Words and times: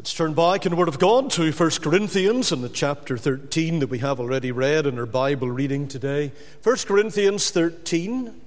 Let's 0.00 0.14
turn 0.14 0.32
back 0.32 0.64
in 0.64 0.70
the 0.70 0.76
Word 0.76 0.88
of 0.88 0.98
God 0.98 1.30
to 1.32 1.52
1 1.52 1.70
Corinthians 1.82 2.52
in 2.52 2.62
the 2.62 2.70
chapter 2.70 3.18
13 3.18 3.80
that 3.80 3.90
we 3.90 3.98
have 3.98 4.18
already 4.18 4.50
read 4.50 4.86
in 4.86 4.98
our 4.98 5.04
Bible 5.04 5.50
reading 5.50 5.88
today. 5.88 6.32
1 6.62 6.76
Corinthians 6.86 7.50
13, 7.50 8.40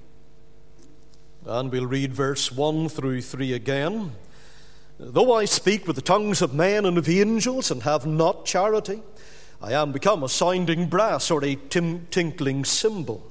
and 1.46 1.70
we'll 1.70 1.86
read 1.86 2.12
verse 2.12 2.50
1 2.50 2.88
through 2.88 3.20
3 3.20 3.52
again. 3.52 4.16
Though 4.98 5.32
I 5.32 5.44
speak 5.44 5.86
with 5.86 5.94
the 5.94 6.02
tongues 6.02 6.42
of 6.42 6.54
men 6.54 6.84
and 6.86 6.98
of 6.98 7.08
angels 7.08 7.70
and 7.70 7.84
have 7.84 8.04
not 8.04 8.44
charity, 8.44 9.00
I 9.62 9.74
am 9.74 9.92
become 9.92 10.24
a 10.24 10.28
sounding 10.28 10.88
brass 10.88 11.30
or 11.30 11.44
a 11.44 11.54
tinkling 11.54 12.64
cymbal. 12.64 13.30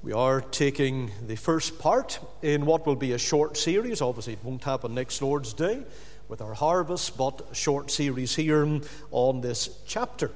We 0.00 0.12
are 0.12 0.40
taking 0.40 1.10
the 1.26 1.34
first 1.34 1.80
part 1.80 2.20
in 2.40 2.66
what 2.66 2.86
will 2.86 2.94
be 2.94 3.14
a 3.14 3.18
short 3.18 3.56
series. 3.56 4.00
Obviously, 4.00 4.34
it 4.34 4.44
won't 4.44 4.62
happen 4.62 4.94
next 4.94 5.20
Lord's 5.20 5.52
Day 5.52 5.82
with 6.28 6.40
our 6.40 6.54
harvest, 6.54 7.18
but 7.18 7.48
a 7.50 7.54
short 7.54 7.90
series 7.90 8.36
here 8.36 8.80
on 9.10 9.40
this 9.40 9.80
chapter 9.88 10.30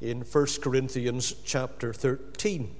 in 0.00 0.22
1 0.22 0.46
Corinthians 0.60 1.36
chapter 1.44 1.92
13. 1.92 2.74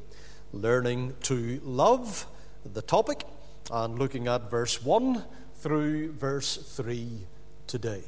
Learning 0.53 1.15
to 1.23 1.61
love, 1.63 2.27
the 2.65 2.83
topic, 2.83 3.23
and 3.71 3.97
looking 3.97 4.27
at 4.27 4.51
verse 4.51 4.83
1 4.83 5.23
through 5.55 6.11
verse 6.11 6.57
3 6.57 7.21
today. 7.69 8.03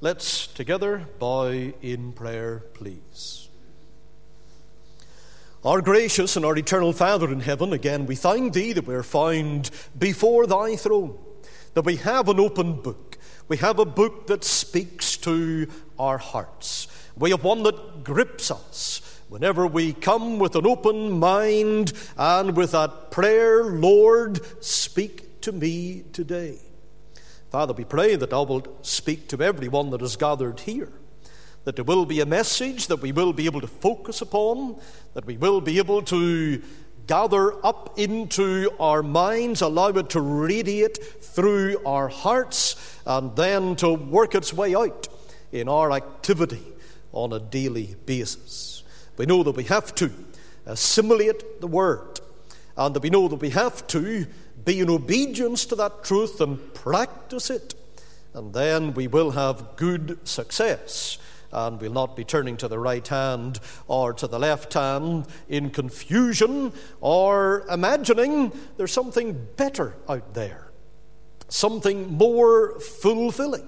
Let's 0.00 0.46
together 0.46 1.06
bow 1.18 1.50
in 1.50 2.12
prayer, 2.12 2.60
please. 2.72 3.45
Our 5.66 5.82
gracious 5.82 6.36
and 6.36 6.44
our 6.44 6.56
eternal 6.56 6.92
Father 6.92 7.28
in 7.32 7.40
heaven, 7.40 7.72
again, 7.72 8.06
we 8.06 8.14
thank 8.14 8.52
Thee 8.52 8.72
that 8.72 8.86
we 8.86 8.94
are 8.94 9.02
found 9.02 9.72
before 9.98 10.46
Thy 10.46 10.76
throne, 10.76 11.18
that 11.74 11.84
we 11.84 11.96
have 11.96 12.28
an 12.28 12.38
open 12.38 12.80
book. 12.80 13.18
We 13.48 13.56
have 13.56 13.80
a 13.80 13.84
book 13.84 14.28
that 14.28 14.44
speaks 14.44 15.16
to 15.16 15.66
our 15.98 16.18
hearts. 16.18 16.86
We 17.18 17.30
have 17.30 17.42
one 17.42 17.64
that 17.64 18.04
grips 18.04 18.52
us 18.52 19.20
whenever 19.28 19.66
we 19.66 19.92
come 19.92 20.38
with 20.38 20.54
an 20.54 20.68
open 20.68 21.18
mind 21.18 21.94
and 22.16 22.56
with 22.56 22.70
that 22.70 23.10
prayer, 23.10 23.64
Lord, 23.64 24.38
speak 24.62 25.40
to 25.40 25.50
me 25.50 26.04
today. 26.12 26.60
Father, 27.50 27.72
we 27.72 27.82
pray 27.82 28.14
that 28.14 28.30
Thou 28.30 28.44
wilt 28.44 28.86
speak 28.86 29.26
to 29.30 29.42
everyone 29.42 29.90
that 29.90 30.02
is 30.02 30.14
gathered 30.14 30.60
here 30.60 30.92
that 31.66 31.74
there 31.74 31.84
will 31.84 32.06
be 32.06 32.20
a 32.20 32.26
message 32.26 32.86
that 32.86 33.02
we 33.02 33.10
will 33.10 33.32
be 33.32 33.46
able 33.46 33.60
to 33.60 33.66
focus 33.66 34.22
upon, 34.22 34.80
that 35.14 35.26
we 35.26 35.36
will 35.36 35.60
be 35.60 35.78
able 35.78 36.00
to 36.00 36.62
gather 37.08 37.66
up 37.66 37.98
into 37.98 38.70
our 38.78 39.02
minds, 39.02 39.62
allow 39.62 39.88
it 39.88 40.08
to 40.10 40.20
radiate 40.20 40.96
through 41.02 41.76
our 41.84 42.06
hearts, 42.06 42.76
and 43.04 43.34
then 43.34 43.74
to 43.74 43.92
work 43.94 44.36
its 44.36 44.52
way 44.52 44.76
out 44.76 45.08
in 45.50 45.68
our 45.68 45.90
activity 45.90 46.62
on 47.10 47.32
a 47.32 47.40
daily 47.40 47.96
basis. 48.06 48.84
We 49.16 49.26
know 49.26 49.42
that 49.42 49.56
we 49.56 49.64
have 49.64 49.92
to 49.96 50.12
assimilate 50.66 51.60
the 51.60 51.66
word, 51.66 52.20
and 52.76 52.94
that 52.94 53.02
we 53.02 53.10
know 53.10 53.26
that 53.26 53.40
we 53.40 53.50
have 53.50 53.84
to 53.88 54.24
be 54.64 54.78
in 54.78 54.88
obedience 54.88 55.64
to 55.66 55.74
that 55.74 56.04
truth 56.04 56.40
and 56.40 56.74
practice 56.74 57.50
it, 57.50 57.74
and 58.34 58.54
then 58.54 58.94
we 58.94 59.08
will 59.08 59.32
have 59.32 59.74
good 59.74 60.20
success 60.28 61.18
and 61.56 61.80
we'll 61.80 61.90
not 61.92 62.14
be 62.14 62.22
turning 62.22 62.56
to 62.58 62.68
the 62.68 62.78
right 62.78 63.08
hand 63.08 63.58
or 63.88 64.12
to 64.12 64.26
the 64.26 64.38
left 64.38 64.74
hand 64.74 65.26
in 65.48 65.70
confusion 65.70 66.70
or 67.00 67.64
imagining 67.70 68.52
there's 68.76 68.92
something 68.92 69.48
better 69.56 69.96
out 70.06 70.34
there, 70.34 70.70
something 71.48 72.12
more 72.12 72.78
fulfilling 72.78 73.66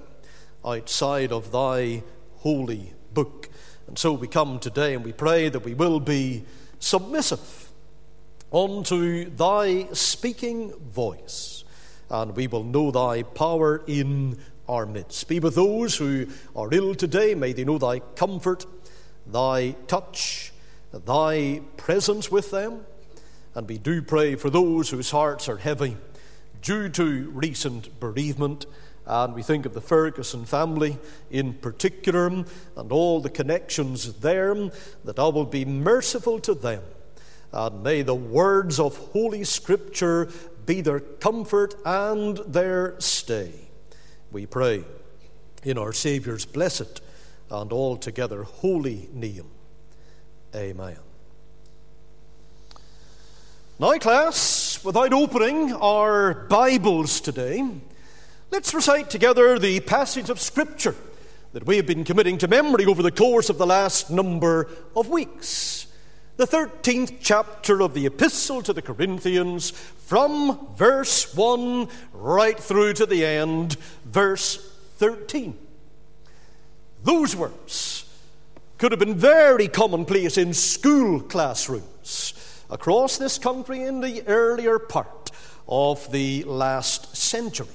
outside 0.65 1.32
of 1.32 1.50
thy 1.50 2.03
holy 2.37 2.93
book. 3.15 3.48
And 3.87 3.98
so 3.98 4.12
we 4.12 4.28
come 4.28 4.59
today 4.59 4.94
and 4.94 5.03
we 5.03 5.15
pray 5.15 5.48
that 5.48 5.65
we 5.65 5.72
will 5.72 5.98
be 5.98 6.44
submissive 6.78 7.71
unto 8.53 9.31
thy 9.31 9.88
speaking 9.93 10.72
voice, 10.91 11.65
and 12.10 12.37
we 12.37 12.47
will 12.47 12.65
know 12.65 12.91
thy 12.91 13.22
power 13.22 13.82
in 13.87 14.38
our 14.68 14.86
midst. 14.86 15.26
Be 15.28 15.40
with 15.40 15.54
those 15.54 15.96
who 15.96 16.26
are 16.54 16.68
ill 16.72 16.94
today. 16.94 17.34
May 17.34 17.52
they 17.52 17.64
know 17.64 17.78
thy 17.78 18.00
comfort, 18.00 18.66
thy 19.26 19.72
touch, 19.86 20.52
thy 20.92 21.62
presence 21.76 22.30
with 22.30 22.50
them. 22.50 22.84
And 23.54 23.68
we 23.68 23.78
do 23.78 24.02
pray 24.02 24.34
for 24.34 24.50
those 24.50 24.90
whose 24.90 25.10
hearts 25.10 25.48
are 25.48 25.56
heavy 25.56 25.96
due 26.62 26.88
to 26.90 27.30
recent 27.30 27.98
bereavement. 27.98 28.66
And 29.06 29.34
we 29.34 29.42
think 29.42 29.64
of 29.64 29.72
the 29.72 29.80
Ferguson 29.80 30.44
family 30.44 30.98
in 31.30 31.54
particular 31.54 32.26
and 32.26 32.92
all 32.92 33.20
the 33.20 33.30
connections 33.30 34.12
there, 34.14 34.54
that 35.04 35.18
I 35.18 35.28
will 35.28 35.46
be 35.46 35.64
merciful 35.64 36.38
to 36.40 36.54
them. 36.54 36.82
And 37.52 37.82
may 37.82 38.02
the 38.02 38.14
words 38.14 38.78
of 38.78 38.96
Holy 38.98 39.44
Scripture 39.44 40.28
be 40.66 40.82
their 40.82 41.00
comfort 41.00 41.74
and 41.86 42.36
their 42.46 43.00
stay 43.00 43.67
we 44.31 44.47
pray 44.47 44.84
in 45.62 45.78
our 45.78 45.93
Saviour's 45.93 46.44
blessed 46.44 47.00
and 47.50 47.72
altogether 47.72 48.43
holy 48.43 49.09
name. 49.12 49.47
Amen. 50.55 50.99
Now, 53.81 53.97
class, 53.99 54.83
without 54.84 55.12
opening 55.12 55.72
our 55.72 56.34
Bibles 56.34 57.21
today, 57.21 57.65
let's 58.50 58.75
recite 58.75 59.09
together 59.11 59.59
the 59.59 59.81
passage 59.81 60.31
of 60.31 60.41
Scripture 60.41 60.97
that 61.53 61.66
we 61.66 61.77
have 61.77 61.87
been 61.87 62.05
committing 62.05 62.39
to 62.39 62.49
memory 62.49 62.87
over 62.87 63.03
the 63.03 63.10
course 63.10 63.49
of 63.49 63.59
the 63.59 63.66
last 63.66 64.10
number 64.10 64.69
of 64.95 65.09
weeks. 65.09 65.88
The 66.38 66.47
13th 66.47 67.16
chapter 67.21 67.82
of 67.82 67.94
the 67.94 68.06
Epistle 68.06 68.62
to 68.62 68.72
the 68.72 68.81
Corinthians, 68.81 69.72
from 69.72 70.69
verse 70.76 71.34
1 71.34 71.88
right 72.12 72.56
through 72.56 72.93
to 72.93 73.06
the 73.06 73.26
end, 73.26 73.76
verse 74.04 74.56
13. 74.98 75.59
Those 77.03 77.34
words 77.34 78.04
could 78.78 78.93
have 78.93 79.00
been 79.00 79.16
very 79.16 79.66
commonplace 79.66 80.38
in 80.38 80.54
school 80.54 81.21
classrooms 81.22 82.34
across 82.71 83.19
this 83.19 83.37
country 83.37 83.82
in 83.82 84.00
the 84.00 84.25
earlier 84.28 84.78
part 84.78 85.32
of 85.66 86.12
the 86.12 86.44
last 86.44 87.16
century. 87.16 87.66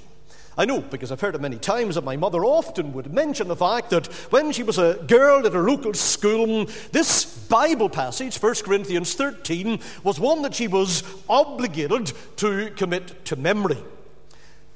I 0.58 0.66
know 0.66 0.82
because 0.82 1.12
I've 1.12 1.22
heard 1.22 1.36
it 1.36 1.42
many 1.42 1.58
times 1.58 1.96
that 1.96 2.04
my 2.04 2.16
mother 2.16 2.46
often 2.46 2.94
would 2.94 3.12
mention 3.12 3.48
the 3.48 3.56
fact 3.56 3.90
that 3.90 4.06
when 4.32 4.52
she 4.52 4.62
was 4.62 4.78
a 4.78 5.00
girl 5.08 5.46
at 5.46 5.54
her 5.54 5.68
local 5.68 5.94
school, 5.94 6.66
this 6.92 7.26
Bible 7.26 7.90
passage, 7.90 8.38
1 8.38 8.56
Corinthians 8.64 9.16
13, 9.16 9.80
was 10.04 10.20
one 10.20 10.44
that 10.44 10.54
she 10.54 10.68
was 10.68 11.04
obligated 11.28 12.12
to 12.38 12.70
commit 12.76 13.26
to 13.26 13.36
memory. 13.36 13.78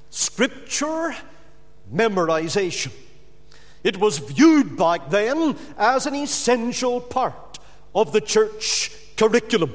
Scripture 0.09 1.15
memorization. 1.93 2.91
It 3.83 3.97
was 3.97 4.17
viewed 4.17 4.77
back 4.77 5.09
then 5.09 5.55
as 5.77 6.07
an 6.07 6.15
essential 6.15 6.99
part 6.99 7.59
of 7.93 8.11
the 8.11 8.21
church 8.21 8.91
curriculum. 9.15 9.73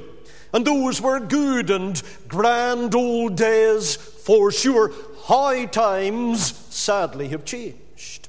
And 0.52 0.66
those 0.66 1.00
were 1.00 1.18
good 1.20 1.70
and 1.70 2.00
grand 2.28 2.94
old 2.94 3.36
days 3.36 3.96
for 3.96 4.52
sure. 4.52 4.92
High 5.26 5.66
times 5.66 6.52
sadly 6.74 7.28
have 7.28 7.44
changed. 7.44 8.28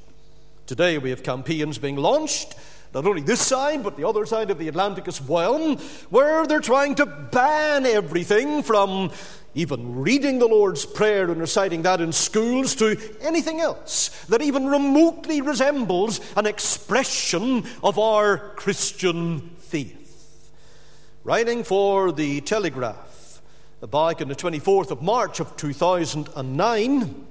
Today 0.68 1.00
we 1.00 1.10
have 1.10 1.24
campaigns 1.24 1.80
being 1.80 1.95
launched, 1.95 2.54
not 2.94 3.07
only 3.07 3.24
this 3.24 3.42
side, 3.42 3.84
but 3.84 3.98
the 3.98 4.07
other 4.07 4.28
side 4.28 4.51
of 4.51 4.60
the 4.60 4.68
Atlantic 4.68 5.07
as 5.07 5.19
well, 5.19 5.75
where 6.12 6.45
they're 6.45 6.60
trying 6.60 6.94
to 6.95 7.07
ban 7.07 7.88
everything 7.88 8.62
from 8.62 9.10
even 9.56 10.01
reading 10.01 10.38
the 10.38 10.48
Lord's 10.48 10.86
Prayer 10.86 11.31
and 11.31 11.42
reciting 11.42 11.81
that 11.81 12.00
in 12.00 12.12
schools 12.12 12.75
to 12.75 12.95
anything 13.22 13.60
else 13.60 14.10
that 14.25 14.44
even 14.44 14.68
remotely 14.68 15.42
resembles 15.42 16.19
an 16.38 16.45
expression 16.45 17.63
of 17.84 17.98
our 17.98 18.38
Christian 18.56 19.50
faith. 19.57 20.51
Writing 21.24 21.63
for 21.63 22.12
the 22.12 22.42
Telegraph, 22.42 23.12
back 23.88 24.21
on 24.21 24.30
the 24.30 24.35
24th 24.35 24.91
of 24.91 25.01
March 25.01 25.39
of 25.39 25.57
2009, 25.57 27.25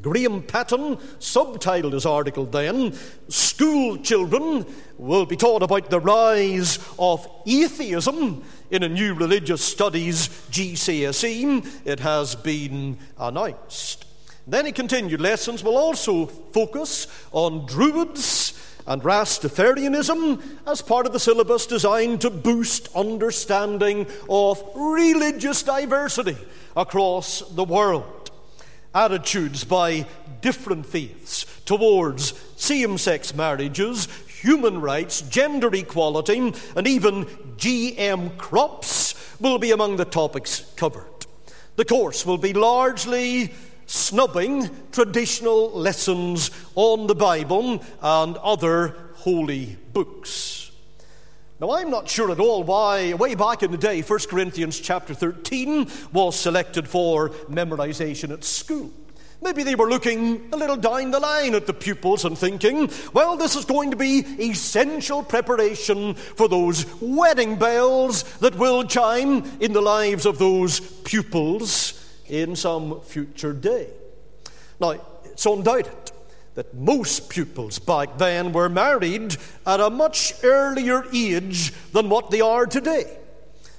Graeme 0.00 0.42
Paton 0.42 0.96
subtitled 0.96 1.92
his 1.92 2.06
article 2.06 2.46
then 2.46 2.96
School 3.28 3.98
Children 3.98 4.64
Will 4.96 5.26
Be 5.26 5.36
Taught 5.36 5.62
About 5.62 5.90
the 5.90 6.00
Rise 6.00 6.78
of 6.98 7.28
Atheism 7.46 8.42
in 8.70 8.82
a 8.82 8.88
New 8.88 9.14
Religious 9.14 9.62
Studies 9.62 10.28
GCSE. 10.50 11.66
It 11.84 12.00
has 12.00 12.34
been 12.34 12.98
announced. 13.18 14.06
Then 14.46 14.66
he 14.66 14.72
continued 14.72 15.20
lessons 15.20 15.62
will 15.62 15.76
also 15.76 16.26
focus 16.26 17.06
on 17.30 17.66
Druids 17.66 18.51
and 18.86 19.02
Rastafarianism 19.02 20.42
as 20.66 20.82
part 20.82 21.06
of 21.06 21.12
the 21.12 21.20
syllabus 21.20 21.66
designed 21.66 22.20
to 22.22 22.30
boost 22.30 22.88
understanding 22.94 24.06
of 24.28 24.62
religious 24.74 25.62
diversity 25.62 26.36
across 26.76 27.40
the 27.50 27.64
world 27.64 28.22
attitudes 28.94 29.64
by 29.64 30.06
different 30.40 30.86
faiths 30.86 31.46
towards 31.64 32.34
same 32.56 32.98
sex 32.98 33.34
marriages, 33.34 34.08
human 34.26 34.80
rights, 34.80 35.22
gender 35.22 35.72
equality, 35.74 36.52
and 36.76 36.86
even 36.86 37.24
GM 37.56 38.36
crops 38.36 39.14
will 39.40 39.58
be 39.58 39.70
among 39.70 39.96
the 39.96 40.04
topics 40.04 40.72
covered. 40.76 41.06
The 41.76 41.84
course 41.84 42.26
will 42.26 42.38
be 42.38 42.52
largely 42.52 43.52
snubbing 43.86 44.70
traditional 44.92 45.70
lessons 45.72 46.50
on 46.74 47.06
the 47.06 47.14
Bible 47.14 47.84
and 48.00 48.36
other 48.38 48.96
holy 49.14 49.76
books. 49.92 50.70
Now, 51.60 51.70
I'm 51.70 51.90
not 51.90 52.10
sure 52.10 52.32
at 52.32 52.40
all 52.40 52.64
why, 52.64 53.14
way 53.14 53.36
back 53.36 53.62
in 53.62 53.70
the 53.70 53.78
day, 53.78 54.02
1 54.02 54.18
Corinthians 54.28 54.80
chapter 54.80 55.14
13 55.14 55.88
was 56.12 56.34
selected 56.38 56.88
for 56.88 57.30
memorization 57.48 58.32
at 58.32 58.42
school. 58.42 58.90
Maybe 59.40 59.62
they 59.62 59.76
were 59.76 59.88
looking 59.88 60.48
a 60.52 60.56
little 60.56 60.76
down 60.76 61.12
the 61.12 61.20
line 61.20 61.54
at 61.54 61.68
the 61.68 61.72
pupils 61.72 62.24
and 62.24 62.36
thinking, 62.36 62.90
well, 63.12 63.36
this 63.36 63.54
is 63.54 63.64
going 63.64 63.92
to 63.92 63.96
be 63.96 64.24
essential 64.40 65.22
preparation 65.22 66.14
for 66.14 66.48
those 66.48 66.84
wedding 67.00 67.56
bells 67.56 68.24
that 68.38 68.56
will 68.56 68.84
chime 68.84 69.44
in 69.60 69.72
the 69.72 69.80
lives 69.80 70.26
of 70.26 70.38
those 70.38 70.80
pupils 70.80 72.01
in 72.32 72.56
some 72.56 72.98
future 73.02 73.52
day. 73.52 73.88
Now, 74.80 74.94
it's 75.24 75.44
undoubted 75.44 76.10
that 76.54 76.74
most 76.74 77.28
pupils 77.28 77.78
back 77.78 78.16
then 78.16 78.52
were 78.52 78.70
married 78.70 79.36
at 79.66 79.80
a 79.80 79.90
much 79.90 80.32
earlier 80.42 81.04
age 81.12 81.72
than 81.92 82.08
what 82.08 82.30
they 82.30 82.40
are 82.40 82.66
today. 82.66 83.18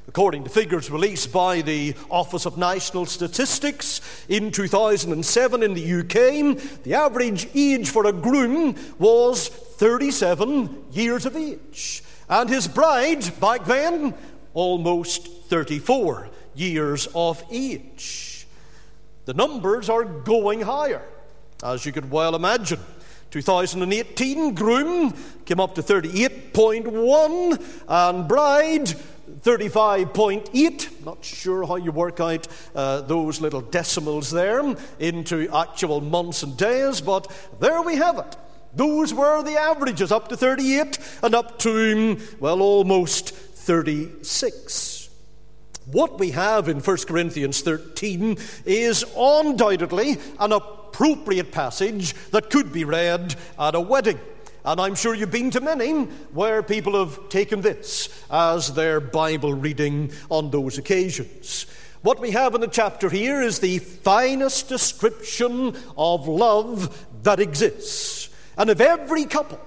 According 0.08 0.44
to 0.44 0.50
figures 0.52 0.92
released 0.92 1.32
by 1.32 1.62
the 1.62 1.96
Office 2.12 2.46
of 2.46 2.58
National 2.58 3.08
Statistics 3.08 4.02
in 4.30 4.52
2007 4.52 5.64
in 5.64 5.74
the 5.74 5.94
UK, 6.02 6.84
the 6.84 6.94
average 6.94 7.48
age 7.56 7.90
for 7.90 8.06
a 8.06 8.14
groom 8.14 8.76
was 9.00 9.48
37 9.48 10.86
years 10.92 11.26
of 11.26 11.36
age. 11.36 12.04
And 12.30 12.50
his 12.50 12.68
bride, 12.68 13.40
back 13.40 13.66
then, 13.66 14.14
almost 14.54 15.28
34 15.48 16.30
years 16.54 17.08
of 17.16 17.44
age. 17.50 18.33
The 19.26 19.34
numbers 19.34 19.90
are 19.90 20.04
going 20.04 20.62
higher 20.62 21.04
as 21.64 21.86
you 21.86 21.92
could 21.92 22.12
well 22.12 22.36
imagine. 22.36 22.80
2018 23.32 24.54
groom 24.54 25.14
came 25.46 25.60
up 25.60 25.74
to 25.76 25.82
38.1 25.82 27.64
and 27.88 28.28
bride 28.28 28.94
35.8. 29.42 31.06
Not 31.06 31.26
sure 31.26 31.66
how 31.66 31.78
you 31.78 31.92
work 31.92 32.20
out 32.20 32.48
uh, 32.76 33.02
those 33.02 33.42
little 33.42 33.62
decimals 33.62 34.30
there 34.30 34.76
into 35.00 35.50
actual 35.54 36.00
months 36.02 36.44
and 36.44 36.56
days, 36.56 37.02
but 37.02 37.32
there 37.60 37.82
we 37.82 37.96
have 37.96 38.20
it. 38.20 38.38
Those 38.76 39.14
were 39.14 39.42
the 39.44 39.58
averages 39.58 40.12
up 40.12 40.28
to 40.30 40.38
38 40.38 41.00
and 41.24 41.34
up 41.34 41.58
to, 41.60 42.20
well, 42.40 42.62
almost 42.62 43.32
36. 43.32 44.93
What 45.86 46.18
we 46.18 46.32
have 46.32 46.70
in 46.70 46.80
1 46.80 46.98
Corinthians 47.08 47.62
13 47.62 48.38
is 48.66 49.04
undoubtedly 49.18 50.18
an 50.40 50.54
appropriate 50.54 51.52
passage 51.52 52.14
that 52.32 52.50
could 52.50 52.72
be 52.72 52.86
read 52.86 53.36
at 53.60 53.76
a 53.76 53.82
wedding. 53.82 54.20
And 54.64 54.80
I'm 54.80 54.96
sure 54.96 55.14
you've 55.14 55.32
been 55.32 55.52
to 55.52 55.60
many 55.60 56.06
where 56.32 56.64
people 56.64 56.98
have 56.98 57.28
taken 57.28 57.60
this 57.60 58.08
as 58.32 58.74
their 58.74 59.02
Bible 59.02 59.54
reading 59.54 60.12
on 60.30 60.52
those 60.52 60.78
occasions. 60.78 61.66
What 62.02 62.22
we 62.22 62.32
have 62.32 62.56
in 62.56 62.62
the 62.62 62.68
chapter 62.68 63.10
here 63.10 63.42
is 63.42 63.60
the 63.60 63.80
finest 63.80 64.70
description 64.70 65.76
of 65.98 66.30
love 66.30 67.06
that 67.24 67.42
exists. 67.42 68.30
And 68.58 68.70
if 68.70 68.80
every 68.80 69.26
couple 69.26 69.60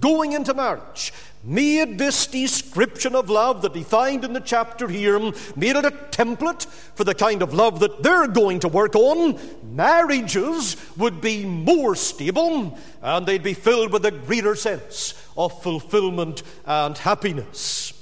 going 0.00 0.32
into 0.32 0.54
marriage 0.54 1.12
made 1.42 1.98
this 1.98 2.26
description 2.26 3.14
of 3.14 3.30
love 3.30 3.62
that 3.62 3.74
he 3.74 3.82
find 3.82 4.24
in 4.24 4.32
the 4.32 4.40
chapter 4.40 4.88
here, 4.88 5.18
made 5.56 5.76
it 5.76 5.84
a 5.84 5.90
template 5.90 6.66
for 6.66 7.04
the 7.04 7.14
kind 7.14 7.42
of 7.42 7.54
love 7.54 7.80
that 7.80 8.02
they're 8.02 8.26
going 8.26 8.60
to 8.60 8.68
work 8.68 8.94
on, 8.94 9.38
marriages 9.62 10.76
would 10.96 11.20
be 11.20 11.44
more 11.44 11.94
stable 11.94 12.78
and 13.02 13.26
they'd 13.26 13.42
be 13.42 13.54
filled 13.54 13.92
with 13.92 14.04
a 14.04 14.10
greater 14.10 14.54
sense 14.54 15.14
of 15.36 15.62
fulfillment 15.62 16.42
and 16.66 16.98
happiness. 16.98 17.94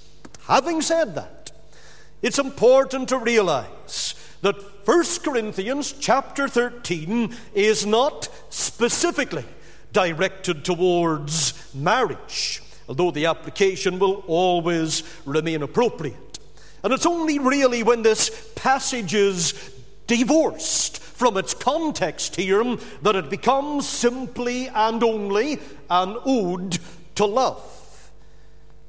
Having 0.46 0.82
said 0.82 1.14
that, 1.14 1.52
it's 2.22 2.38
important 2.38 3.08
to 3.10 3.18
realize 3.18 4.14
that 4.42 4.56
1 4.86 5.04
Corinthians 5.22 5.92
chapter 5.92 6.48
13 6.48 7.36
is 7.54 7.86
not 7.86 8.28
specifically 8.50 9.44
directed 9.92 10.64
towards 10.64 11.74
marriage 11.74 12.62
although 12.88 13.10
the 13.10 13.26
application 13.26 13.98
will 13.98 14.24
always 14.26 15.02
remain 15.24 15.62
appropriate. 15.62 16.38
And 16.82 16.92
it's 16.92 17.06
only 17.06 17.38
really 17.38 17.82
when 17.82 18.02
this 18.02 18.52
passage 18.54 19.14
is 19.14 19.74
divorced 20.06 20.98
from 20.98 21.36
its 21.36 21.52
context 21.52 22.36
here 22.36 22.76
that 23.02 23.16
it 23.16 23.28
becomes 23.28 23.88
simply 23.88 24.68
and 24.68 25.02
only 25.02 25.60
an 25.90 26.16
ode 26.24 26.78
to 27.16 27.26
love. 27.26 28.10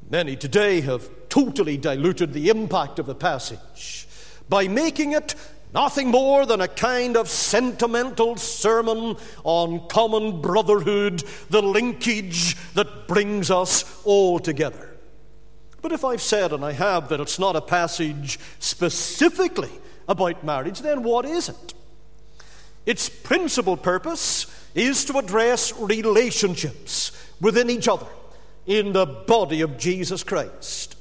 Many 0.10 0.36
today 0.36 0.82
have 0.82 1.10
totally 1.30 1.78
diluted 1.78 2.34
the 2.34 2.50
impact 2.50 3.00
of 3.00 3.06
the 3.06 3.16
passage 3.16 4.08
by 4.48 4.68
making 4.68 5.14
it 5.14 5.36
Nothing 5.74 6.08
more 6.08 6.48
than 6.48 6.62
a 6.62 6.68
kind 6.68 7.16
of 7.16 7.30
sentimental 7.30 8.38
sermon 8.38 9.18
on 9.44 9.88
common 9.88 10.42
brotherhood, 10.42 11.24
the 11.50 11.62
linkage 11.62 12.56
that 12.74 13.08
brings 13.08 13.52
us 13.52 14.02
all 14.04 14.40
together. 14.40 14.90
But 15.82 15.92
if 15.92 16.04
I've 16.04 16.22
said, 16.22 16.54
and 16.54 16.66
I 16.66 16.72
have, 16.72 17.10
that 17.10 17.20
it's 17.20 17.38
not 17.38 17.56
a 17.56 17.62
passage 17.62 18.40
specifically 18.58 19.72
about 20.08 20.44
marriage, 20.44 20.82
then 20.82 21.04
what 21.04 21.26
is 21.26 21.50
it? 21.50 21.74
Its 22.86 23.08
principal 23.08 23.78
purpose 23.78 24.48
is 24.74 25.06
to 25.06 25.20
address 25.20 25.78
relationships 25.80 27.12
within 27.40 27.70
each 27.70 27.88
other 27.88 28.08
in 28.66 28.94
the 28.94 29.06
body 29.06 29.62
of 29.62 29.78
Jesus 29.78 30.24
Christ 30.24 30.96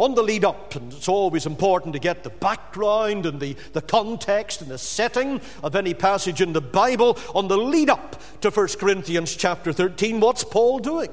on 0.00 0.14
the 0.14 0.22
lead 0.22 0.46
up, 0.46 0.74
and 0.76 0.94
it's 0.94 1.08
always 1.08 1.44
important 1.44 1.92
to 1.92 1.98
get 1.98 2.24
the 2.24 2.30
background 2.30 3.26
and 3.26 3.38
the, 3.38 3.54
the 3.74 3.82
context 3.82 4.62
and 4.62 4.70
the 4.70 4.78
setting 4.78 5.42
of 5.62 5.76
any 5.76 5.92
passage 5.92 6.40
in 6.40 6.54
the 6.54 6.60
Bible, 6.60 7.18
on 7.34 7.48
the 7.48 7.58
lead 7.58 7.90
up 7.90 8.18
to 8.40 8.48
1 8.48 8.68
Corinthians 8.78 9.36
chapter 9.36 9.74
13, 9.74 10.18
what's 10.18 10.42
Paul 10.42 10.78
doing? 10.78 11.10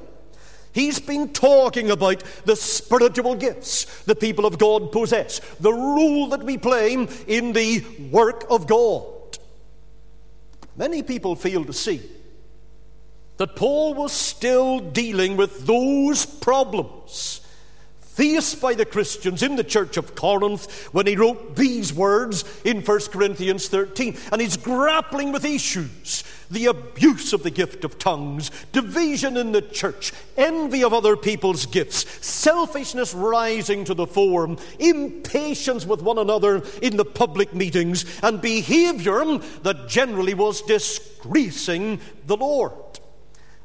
He's 0.71 1.01
been 1.01 1.33
talking 1.33 1.91
about 1.91 2.23
the 2.45 2.55
spiritual 2.55 3.35
gifts 3.35 4.03
the 4.05 4.15
people 4.15 4.45
of 4.45 4.57
God 4.57 4.93
possess, 4.93 5.39
the 5.59 5.73
role 5.73 6.29
that 6.29 6.43
we 6.43 6.57
play 6.57 6.93
in 6.93 7.51
the 7.51 7.83
work 8.09 8.45
of 8.49 8.67
God. 8.67 9.03
Many 10.77 11.03
people 11.03 11.35
fail 11.35 11.65
to 11.65 11.73
see 11.73 12.01
that 13.35 13.57
Paul 13.57 13.95
was 13.95 14.13
still 14.13 14.79
dealing 14.79 15.35
with 15.35 15.67
those 15.67 16.25
problems 16.25 17.41
faced 18.17 18.59
by 18.59 18.73
the 18.73 18.83
Christians 18.83 19.43
in 19.43 19.55
the 19.55 19.63
church 19.63 19.95
of 19.95 20.15
Corinth 20.15 20.87
when 20.91 21.05
he 21.05 21.15
wrote 21.15 21.55
these 21.55 21.93
words 21.93 22.43
in 22.65 22.81
1 22.81 22.99
Corinthians 23.11 23.67
13. 23.67 24.17
And 24.31 24.41
he's 24.41 24.57
grappling 24.57 25.31
with 25.31 25.45
issues 25.45 26.23
the 26.49 26.65
abuse 26.65 27.31
of 27.33 27.43
the 27.43 27.51
gift 27.51 27.83
of 27.83 27.99
tongues, 27.99 28.49
division 28.71 29.37
in 29.37 29.51
the 29.51 29.61
church, 29.61 30.13
envy 30.35 30.83
of 30.83 30.93
other 30.93 31.15
people's 31.15 31.65
gifts, 31.65 32.25
selfishness 32.25 33.13
rising 33.13 33.83
to 33.83 33.93
the 33.93 34.07
fore, 34.07 34.55
impatience 34.79 35.85
with 35.85 36.01
one 36.01 36.17
another 36.17 36.63
in 36.81 36.97
the 36.97 37.05
public 37.05 37.53
meetings, 37.53 38.05
and 38.23 38.41
behavior 38.41 39.37
that 39.61 39.87
generally 39.89 40.33
was 40.33 40.61
disgracing 40.63 41.99
the 42.25 42.37
Lord. 42.37 42.71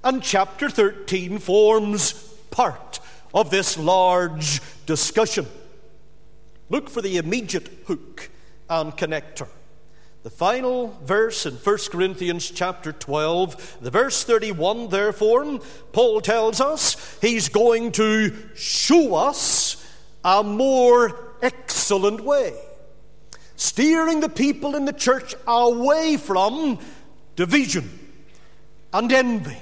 And 0.04 0.22
chapter 0.22 0.68
13 0.68 1.38
forms 1.38 2.12
part 2.50 2.98
of 3.34 3.50
this 3.50 3.78
large 3.78 4.60
discussion. 4.86 5.46
Look 6.68 6.88
for 6.88 7.02
the 7.02 7.16
immediate 7.16 7.68
hook 7.86 8.30
and 8.68 8.92
connector. 8.96 9.48
The 10.22 10.30
final 10.30 10.96
verse 11.04 11.46
in 11.46 11.54
1 11.54 11.78
Corinthians 11.90 12.48
chapter 12.48 12.92
12, 12.92 13.78
the 13.80 13.90
verse 13.90 14.22
31, 14.22 14.88
therefore, 14.88 15.58
Paul 15.92 16.20
tells 16.20 16.60
us 16.60 17.18
he's 17.20 17.48
going 17.48 17.90
to 17.92 18.32
show 18.54 19.16
us 19.16 19.84
a 20.24 20.44
more 20.44 21.34
excellent 21.42 22.20
way, 22.20 22.54
steering 23.56 24.20
the 24.20 24.28
people 24.28 24.76
in 24.76 24.84
the 24.84 24.92
church 24.92 25.34
away 25.46 26.16
from 26.16 26.78
division 27.34 27.90
and 28.92 29.10
envy 29.10 29.58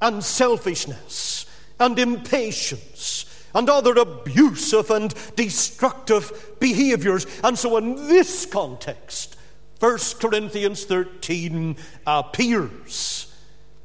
and 0.00 0.22
selfishness 0.22 1.41
and 1.82 1.98
impatience 1.98 3.26
and 3.54 3.68
other 3.68 3.92
abusive 3.92 4.90
and 4.90 5.14
destructive 5.36 6.56
behaviors. 6.58 7.26
And 7.44 7.58
so, 7.58 7.76
in 7.76 7.96
this 8.08 8.46
context, 8.46 9.36
1 9.78 9.98
Corinthians 10.20 10.84
13 10.84 11.76
appears. 12.06 13.28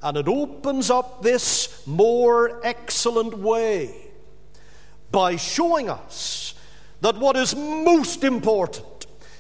And 0.02 0.16
it 0.16 0.28
opens 0.28 0.90
up 0.92 1.24
this 1.24 1.86
more 1.88 2.62
excellent 2.64 3.38
way 3.40 3.96
by 5.12 5.38
showing 5.38 5.90
us 5.90 6.54
that 7.02 7.18
what 7.18 7.36
is 7.36 7.56
most 7.56 8.24
important 8.24 8.97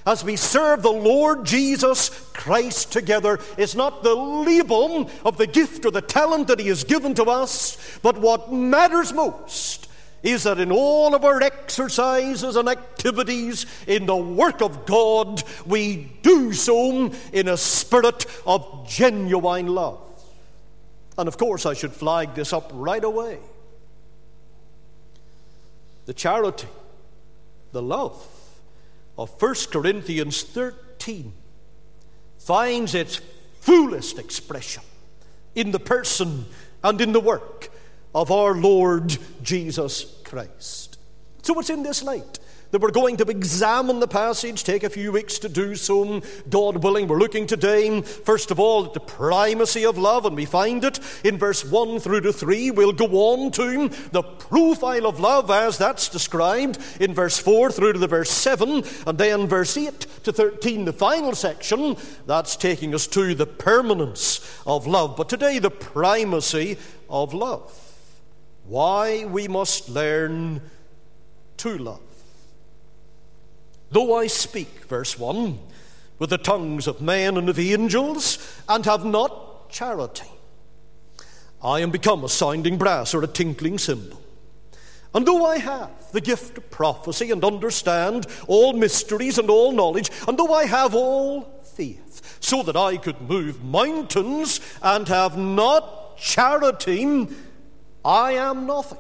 as 0.07 0.23
we 0.23 0.37
serve 0.37 0.81
the 0.81 0.89
Lord 0.89 1.45
Jesus 1.45 2.09
Christ 2.31 2.93
together 2.93 3.39
is 3.57 3.75
not 3.75 4.03
the 4.03 4.15
label 4.15 5.11
of 5.25 5.35
the 5.35 5.45
gift 5.45 5.85
or 5.85 5.91
the 5.91 6.01
talent 6.01 6.47
that 6.47 6.61
He 6.61 6.69
has 6.69 6.85
given 6.85 7.13
to 7.15 7.25
us, 7.25 7.99
but 8.01 8.17
what 8.17 8.51
matters 8.51 9.11
most 9.11 9.89
is 10.23 10.43
that 10.43 10.61
in 10.61 10.71
all 10.71 11.13
of 11.13 11.25
our 11.25 11.43
exercises 11.43 12.55
and 12.55 12.69
activities 12.69 13.65
in 13.85 14.05
the 14.05 14.15
work 14.15 14.61
of 14.61 14.85
God, 14.85 15.43
we 15.65 16.09
do 16.21 16.53
so 16.53 17.11
in 17.33 17.49
a 17.49 17.57
spirit 17.57 18.25
of 18.45 18.87
genuine 18.87 19.67
love. 19.67 19.99
And 21.17 21.27
of 21.27 21.37
course, 21.37 21.65
I 21.65 21.73
should 21.73 21.91
flag 21.91 22.33
this 22.33 22.53
up 22.53 22.71
right 22.73 23.03
away. 23.03 23.39
The 26.05 26.13
charity, 26.13 26.67
the 27.73 27.81
love 27.81 28.25
of 29.17 29.41
1 29.41 29.55
Corinthians 29.71 30.43
13 30.43 31.33
finds 32.37 32.93
its 32.93 33.19
fullest 33.61 34.19
expression 34.19 34.83
in 35.55 35.71
the 35.71 35.79
person 35.79 36.45
and 36.83 37.01
in 37.01 37.11
the 37.11 37.19
work 37.19 37.69
of 38.13 38.31
our 38.31 38.53
Lord 38.53 39.17
Jesus 39.41 40.19
Christ. 40.23 40.97
So 41.41 41.59
it's 41.59 41.69
in 41.69 41.83
this 41.83 42.03
light 42.03 42.39
that 42.71 42.81
we're 42.81 42.91
going 42.91 43.17
to 43.17 43.25
examine 43.25 43.99
the 43.99 44.07
passage, 44.07 44.63
take 44.63 44.83
a 44.83 44.89
few 44.89 45.11
weeks 45.11 45.39
to 45.39 45.49
do 45.49 45.75
so. 45.75 46.21
God 46.49 46.83
willing, 46.83 47.07
we're 47.07 47.19
looking 47.19 47.47
today, 47.47 48.01
first 48.01 48.51
of 48.51 48.59
all, 48.59 48.85
at 48.85 48.93
the 48.93 48.99
primacy 48.99 49.85
of 49.85 49.97
love, 49.97 50.25
and 50.25 50.35
we 50.35 50.45
find 50.45 50.83
it 50.83 50.99
in 51.23 51.37
verse 51.37 51.63
1 51.63 51.99
through 51.99 52.21
to 52.21 52.33
3. 52.33 52.71
We'll 52.71 52.93
go 52.93 53.05
on 53.05 53.51
to 53.51 53.89
the 54.11 54.23
profile 54.23 55.05
of 55.05 55.19
love 55.19 55.49
as 55.49 55.77
that's 55.77 56.09
described 56.09 56.77
in 56.99 57.13
verse 57.13 57.37
4 57.37 57.71
through 57.71 57.93
to 57.93 57.99
the 57.99 58.07
verse 58.07 58.31
7, 58.31 58.83
and 59.05 59.17
then 59.17 59.47
verse 59.47 59.77
8 59.77 59.99
to 60.23 60.33
13, 60.33 60.85
the 60.85 60.93
final 60.93 61.33
section, 61.33 61.95
that's 62.25 62.55
taking 62.55 62.93
us 62.93 63.07
to 63.07 63.33
the 63.33 63.47
permanence 63.47 64.61
of 64.65 64.87
love. 64.87 65.15
But 65.15 65.29
today, 65.29 65.59
the 65.59 65.71
primacy 65.71 66.77
of 67.09 67.33
love. 67.33 67.83
Why 68.65 69.25
we 69.25 69.47
must 69.47 69.89
learn 69.89 70.61
to 71.57 71.77
love. 71.77 72.06
Though 73.89 74.15
I 74.15 74.27
speak, 74.27 74.85
verse 74.85 75.17
1, 75.17 75.59
with 76.19 76.29
the 76.29 76.37
tongues 76.37 76.87
of 76.87 77.01
men 77.01 77.37
and 77.37 77.47
of 77.47 77.59
angels, 77.59 78.61
and 78.67 78.85
have 78.85 79.05
not 79.05 79.69
charity, 79.69 80.29
I 81.63 81.79
am 81.79 81.91
become 81.91 82.23
a 82.23 82.29
sounding 82.29 82.77
brass 82.77 83.13
or 83.13 83.23
a 83.23 83.27
tinkling 83.27 83.77
cymbal. 83.77 84.21
And 85.13 85.25
though 85.25 85.45
I 85.45 85.57
have 85.57 86.11
the 86.11 86.21
gift 86.21 86.57
of 86.57 86.69
prophecy 86.69 87.31
and 87.31 87.43
understand 87.43 88.27
all 88.47 88.73
mysteries 88.73 89.37
and 89.37 89.49
all 89.49 89.71
knowledge, 89.71 90.11
and 90.27 90.37
though 90.37 90.53
I 90.53 90.65
have 90.65 90.93
all 90.93 91.63
faith, 91.75 92.37
so 92.39 92.61
that 92.63 92.75
I 92.75 92.97
could 92.97 93.21
move 93.21 93.63
mountains 93.63 94.59
and 94.81 95.07
have 95.07 95.37
not 95.37 96.17
charity, 96.17 97.27
I 98.03 98.33
am 98.33 98.67
nothing. 98.67 98.99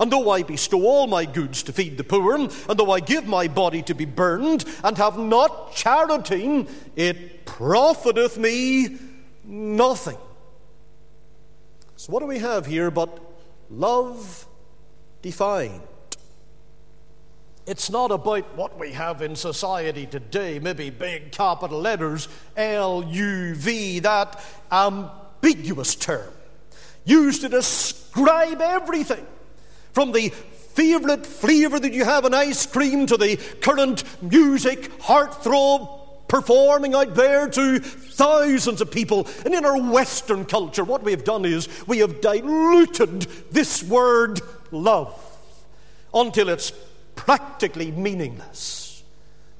And 0.00 0.10
though 0.10 0.30
I 0.30 0.42
bestow 0.42 0.84
all 0.84 1.06
my 1.06 1.24
goods 1.24 1.62
to 1.64 1.72
feed 1.72 1.96
the 1.96 2.04
poor, 2.04 2.34
and 2.34 2.50
though 2.50 2.90
I 2.90 2.98
give 2.98 3.26
my 3.26 3.46
body 3.46 3.80
to 3.82 3.94
be 3.94 4.04
burned, 4.04 4.64
and 4.82 4.98
have 4.98 5.16
not 5.16 5.72
charity, 5.74 6.66
it 6.96 7.46
profiteth 7.46 8.36
me 8.36 8.98
nothing. 9.44 10.18
So, 11.96 12.12
what 12.12 12.20
do 12.20 12.26
we 12.26 12.38
have 12.40 12.66
here 12.66 12.90
but 12.90 13.20
love 13.70 14.46
defined? 15.22 15.80
It's 17.66 17.88
not 17.88 18.10
about 18.10 18.56
what 18.56 18.78
we 18.78 18.92
have 18.92 19.22
in 19.22 19.36
society 19.36 20.06
today, 20.06 20.58
maybe 20.58 20.90
big 20.90 21.30
capital 21.30 21.80
letters, 21.80 22.28
L 22.56 23.04
U 23.04 23.54
V, 23.54 24.00
that 24.00 24.42
ambiguous 24.72 25.94
term, 25.94 26.30
used 27.04 27.42
to 27.42 27.48
describe 27.48 28.60
everything. 28.60 29.24
From 29.94 30.12
the 30.12 30.28
favorite 30.28 31.24
flavor 31.24 31.78
that 31.78 31.92
you 31.92 32.04
have 32.04 32.24
in 32.24 32.34
ice 32.34 32.66
cream 32.66 33.06
to 33.06 33.16
the 33.16 33.36
current 33.60 34.04
music, 34.22 34.98
heartthrob 34.98 36.28
performing 36.28 36.94
out 36.94 37.14
there 37.14 37.48
to 37.48 37.78
thousands 37.78 38.80
of 38.80 38.90
people. 38.90 39.28
And 39.44 39.54
in 39.54 39.64
our 39.64 39.80
Western 39.80 40.44
culture, 40.44 40.82
what 40.82 41.04
we 41.04 41.12
have 41.12 41.24
done 41.24 41.44
is 41.44 41.68
we 41.86 41.98
have 41.98 42.20
diluted 42.20 43.22
this 43.52 43.84
word 43.84 44.40
love 44.72 45.16
until 46.12 46.48
it's 46.48 46.72
practically 47.14 47.92
meaningless. 47.92 49.04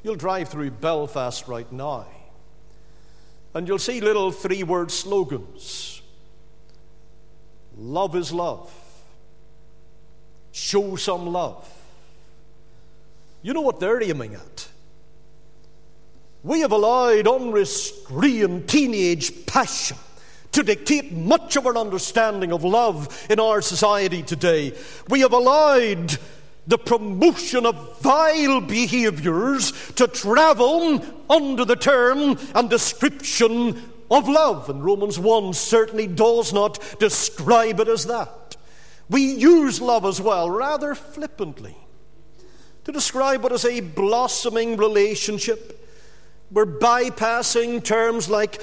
You'll 0.03 0.17
drive 0.17 0.49
through 0.49 0.73
Belfast 0.73 1.47
right 1.47 1.71
now, 1.71 2.07
and 3.55 3.69
you'll 3.69 3.79
see 3.79 4.01
little 4.01 4.33
three 4.33 4.63
word 4.65 4.91
slogans 4.91 5.95
Love 7.77 8.15
is 8.15 8.33
love. 8.33 8.73
Show 10.55 10.95
some 10.95 11.27
love. 11.33 11.69
You 13.43 13.53
know 13.53 13.61
what 13.61 13.81
they're 13.81 14.01
aiming 14.01 14.35
at? 14.35 14.69
We 16.45 16.61
have 16.61 16.71
allowed 16.71 17.27
unrestrained 17.27 18.69
teenage 18.69 19.47
passion 19.47 19.97
to 20.53 20.63
dictate 20.63 21.11
much 21.11 21.57
of 21.57 21.67
our 21.67 21.77
understanding 21.77 22.53
of 22.53 22.63
love 22.63 23.27
in 23.29 23.41
our 23.41 23.61
society 23.61 24.23
today. 24.23 24.75
We 25.09 25.21
have 25.21 25.33
allowed 25.33 26.19
the 26.69 26.79
promotion 26.79 27.67
of 27.67 27.99
vile 28.01 28.61
behaviors 28.61 29.73
to 29.95 30.07
travel 30.07 31.05
under 31.29 31.65
the 31.65 31.75
term 31.75 32.39
and 32.55 32.71
description 32.71 33.91
of 34.09 34.29
love. 34.29 34.71
And 34.71 34.85
Romans 34.85 35.19
1 35.19 35.53
certainly 35.53 36.07
does 36.07 36.53
not 36.53 36.79
describe 37.01 37.81
it 37.81 37.89
as 37.89 38.07
that. 38.07 38.44
We 39.09 39.23
use 39.23 39.81
love 39.81 40.05
as 40.05 40.21
well, 40.21 40.51
rather 40.51 40.95
flippantly, 40.95 41.77
to 42.85 42.93
describe 42.93 43.43
what 43.43 43.53
is 43.53 43.65
a 43.65 43.81
blossoming 43.81 44.77
relationship. 44.77 45.89
We're 46.51 46.67
bypassing 46.67 47.85
terms 47.85 48.29
like 48.29 48.61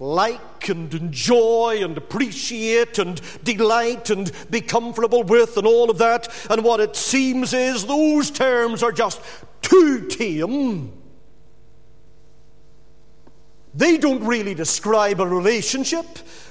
like 0.00 0.68
and 0.68 0.94
enjoy 0.94 1.80
and 1.82 1.98
appreciate 1.98 3.00
and 3.00 3.20
delight 3.42 4.10
and 4.10 4.30
be 4.48 4.60
comfortable 4.60 5.24
with 5.24 5.56
and 5.56 5.66
all 5.66 5.90
of 5.90 5.98
that. 5.98 6.28
And 6.48 6.62
what 6.62 6.78
it 6.78 6.94
seems 6.94 7.52
is 7.52 7.84
those 7.84 8.30
terms 8.30 8.84
are 8.84 8.92
just 8.92 9.20
too 9.60 10.06
tame 10.06 10.92
they 13.78 13.96
don't 13.96 14.24
really 14.24 14.54
describe 14.54 15.20
a 15.20 15.26
relationship 15.26 16.04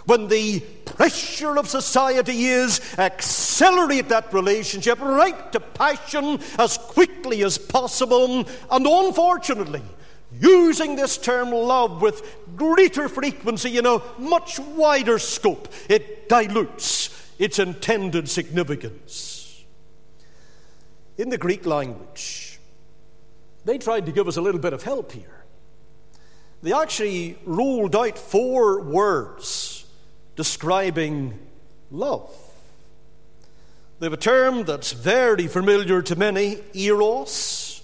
when 0.06 0.29
the 0.29 0.63
pressure 0.98 1.58
of 1.58 1.70
society 1.70 2.46
is 2.46 2.82
accelerate 2.98 4.10
that 4.10 4.34
relationship 4.34 5.00
right 5.00 5.51
to 5.51 5.60
passion 5.60 6.39
as 6.58 6.77
quickly 6.77 7.44
as 7.44 7.58
possible. 7.58 8.39
And 8.70 8.86
unfortunately, 8.86 9.84
using 10.34 10.96
this 10.96 11.18
term 11.18 11.51
love 11.51 12.01
with 12.01 12.22
greater 12.56 13.08
frequency 13.08 13.77
in 13.77 13.86
a 13.86 14.01
much 14.18 14.60
wider 14.60 15.20
scope, 15.20 15.70
it 15.88 16.27
dilutes 16.27 17.10
its 17.39 17.60
intended 17.60 18.27
significance. 18.27 19.63
In 21.18 21.30
the 21.30 21.38
Greek 21.38 21.66
language, 21.66 22.60
they 23.63 23.77
tried 23.77 24.08
to 24.08 24.12
give 24.12 24.27
us 24.27 24.38
a 24.38 24.42
little 24.42 24.62
bit 24.62 24.74
of 24.74 24.84
help 24.84 25.12
here 25.12 25.38
they 26.63 26.74
actually 26.74 27.38
ruled 27.46 27.96
out 27.96 28.18
four 28.18 28.82
words 28.82 29.77
describing 30.38 31.38
love. 31.91 32.34
They 34.00 34.06
have 34.06 34.13
a 34.13 34.17
term 34.17 34.63
that's 34.63 34.94
very 34.94 35.48
familiar 35.48 36.01
to 36.03 36.15
many, 36.15 36.60
eros. 36.74 37.82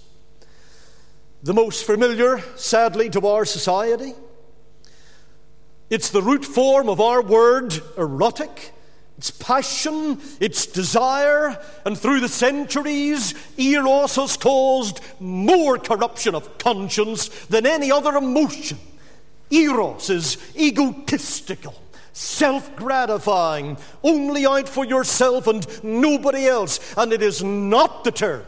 the 1.42 1.52
most 1.52 1.84
familiar, 1.84 2.40
sadly, 2.56 3.10
to 3.10 3.26
our 3.26 3.44
society. 3.44 4.14
It's 5.90 6.08
the 6.08 6.22
root 6.22 6.44
form 6.44 6.88
of 6.88 7.00
our 7.00 7.20
word 7.20 7.78
erotic. 7.98 8.72
It's 9.18 9.30
passion, 9.30 10.20
it's 10.40 10.66
desire, 10.66 11.60
and 11.84 11.98
through 11.98 12.20
the 12.20 12.28
centuries, 12.28 13.34
Eros 13.56 14.16
has 14.16 14.36
caused 14.36 15.00
more 15.20 15.78
corruption 15.78 16.34
of 16.34 16.58
conscience 16.58 17.28
than 17.46 17.64
any 17.64 17.92
other 17.92 18.16
emotion. 18.16 18.78
Eros 19.50 20.10
is 20.10 20.36
egotistical, 20.56 21.74
self 22.14 22.74
gratifying, 22.76 23.76
only 24.02 24.46
out 24.46 24.68
for 24.68 24.84
yourself 24.86 25.46
and 25.46 25.66
nobody 25.84 26.46
else, 26.46 26.94
and 26.96 27.12
it 27.12 27.20
is 27.20 27.42
not 27.42 28.04
the 28.04 28.12
term 28.12 28.44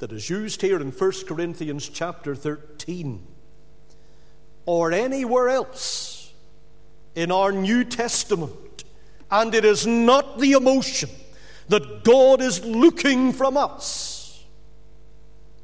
that 0.00 0.12
is 0.12 0.28
used 0.28 0.60
here 0.60 0.80
in 0.80 0.90
1 0.90 1.12
Corinthians 1.26 1.88
chapter 1.88 2.34
13 2.34 3.26
or 4.66 4.92
anywhere 4.92 5.48
else 5.48 6.32
in 7.14 7.30
our 7.30 7.52
New 7.52 7.84
Testament. 7.84 8.84
And 9.30 9.54
it 9.54 9.64
is 9.64 9.86
not 9.86 10.40
the 10.40 10.52
emotion 10.52 11.10
that 11.68 12.02
God 12.02 12.40
is 12.40 12.64
looking 12.64 13.32
from 13.32 13.56
us. 13.56 14.44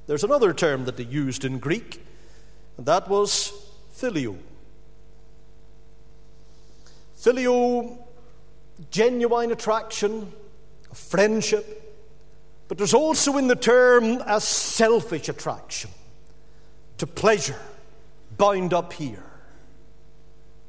There's 0.07 0.23
another 0.23 0.55
term 0.55 0.85
that 0.85 0.97
they 0.97 1.05
used 1.05 1.45
in 1.45 1.59
Greek, 1.59 2.01
and 2.77 2.87
that 2.87 3.09
was 3.09 3.53
phileo. 3.97 4.37
Phileo, 7.27 7.99
genuine 8.93 9.51
attraction, 9.51 10.33
friendship, 10.95 11.83
but 12.69 12.79
there's 12.79 12.95
also 12.95 13.37
in 13.37 13.49
the 13.49 13.57
term 13.57 14.23
a 14.25 14.41
selfish 14.41 15.29
attraction 15.29 15.91
to 16.99 17.07
pleasure 17.09 17.59
bound 18.39 18.73
up 18.73 18.93
here. 18.93 19.25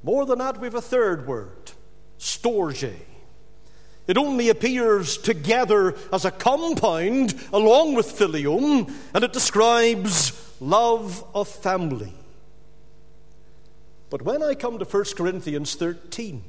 More 0.02 0.26
than 0.26 0.40
that, 0.40 0.60
we 0.60 0.66
have 0.66 0.74
a 0.74 0.82
third 0.82 1.28
word, 1.28 1.74
storge. 2.18 2.92
It 4.08 4.18
only 4.18 4.50
appears 4.50 5.20
together 5.20 5.94
as 6.12 6.26
a 6.26 6.32
compound 6.32 7.36
along 7.54 7.94
with 7.94 8.18
philium, 8.18 8.92
and 9.14 9.24
it 9.24 9.32
describes 9.32 10.32
love 10.60 11.24
of 11.36 11.48
family. 11.48 12.16
But 14.10 14.22
when 14.22 14.42
I 14.42 14.56
come 14.56 14.80
to 14.80 14.86
1 14.86 15.04
Corinthians 15.16 15.76
13, 15.76 16.44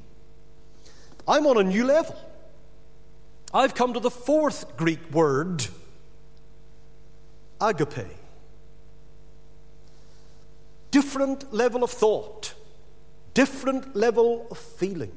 I'm 1.27 1.47
on 1.47 1.59
a 1.59 1.65
new 1.65 1.85
level. 1.85 2.17
I've 3.53 3.75
come 3.75 3.95
to 3.95 4.00
the 4.00 4.11
fourth 4.11 4.77
Greek 4.77 5.11
word, 5.11 5.67
agape 7.61 8.07
different 10.91 11.53
level 11.53 11.85
of 11.85 11.91
thought, 11.91 12.55
different 13.35 13.95
level 13.95 14.47
of 14.50 14.59
feeling. 14.59 15.12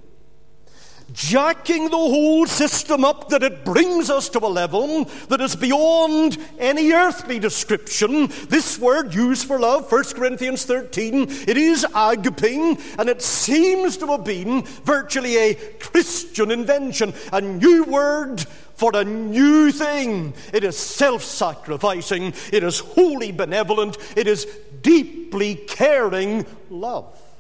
Jacking 1.14 1.90
the 1.90 1.98
whole 1.98 2.46
system 2.46 3.04
up 3.04 3.30
that 3.30 3.44
it 3.44 3.66
brings 3.66 4.10
us 4.10 4.30
to 4.30 4.40
a 4.40 4.48
level 4.48 5.06
that 5.30 5.42
is 5.42 5.56
beyond 5.56 6.38
any 6.58 6.92
earthly 6.92 7.40
description. 7.40 8.28
This 8.50 8.80
word 8.80 9.14
used 9.14 9.48
for 9.48 9.60
love, 9.60 9.92
1 9.92 10.04
Corinthians 10.16 10.66
13, 10.66 11.28
it 11.48 11.58
is 11.58 11.86
agape, 11.96 12.80
and 12.98 13.10
it 13.10 13.22
seems 13.22 13.98
to 13.98 14.08
have 14.08 14.24
been 14.24 14.64
virtually 14.64 15.38
a 15.38 15.56
Christian 15.80 16.52
invention, 16.52 17.14
a 17.34 17.42
new 17.42 17.84
word 17.84 18.42
for 18.76 18.92
a 18.96 19.04
new 19.04 19.72
thing. 19.72 20.34
It 20.54 20.64
is 20.64 20.78
self 20.78 21.24
sacrificing, 21.24 22.34
it 22.52 22.64
is 22.64 22.80
wholly 22.80 23.32
benevolent, 23.32 23.98
it 24.16 24.28
is 24.28 24.46
deeply 24.82 25.56
caring 25.56 26.46
love. 26.70 27.31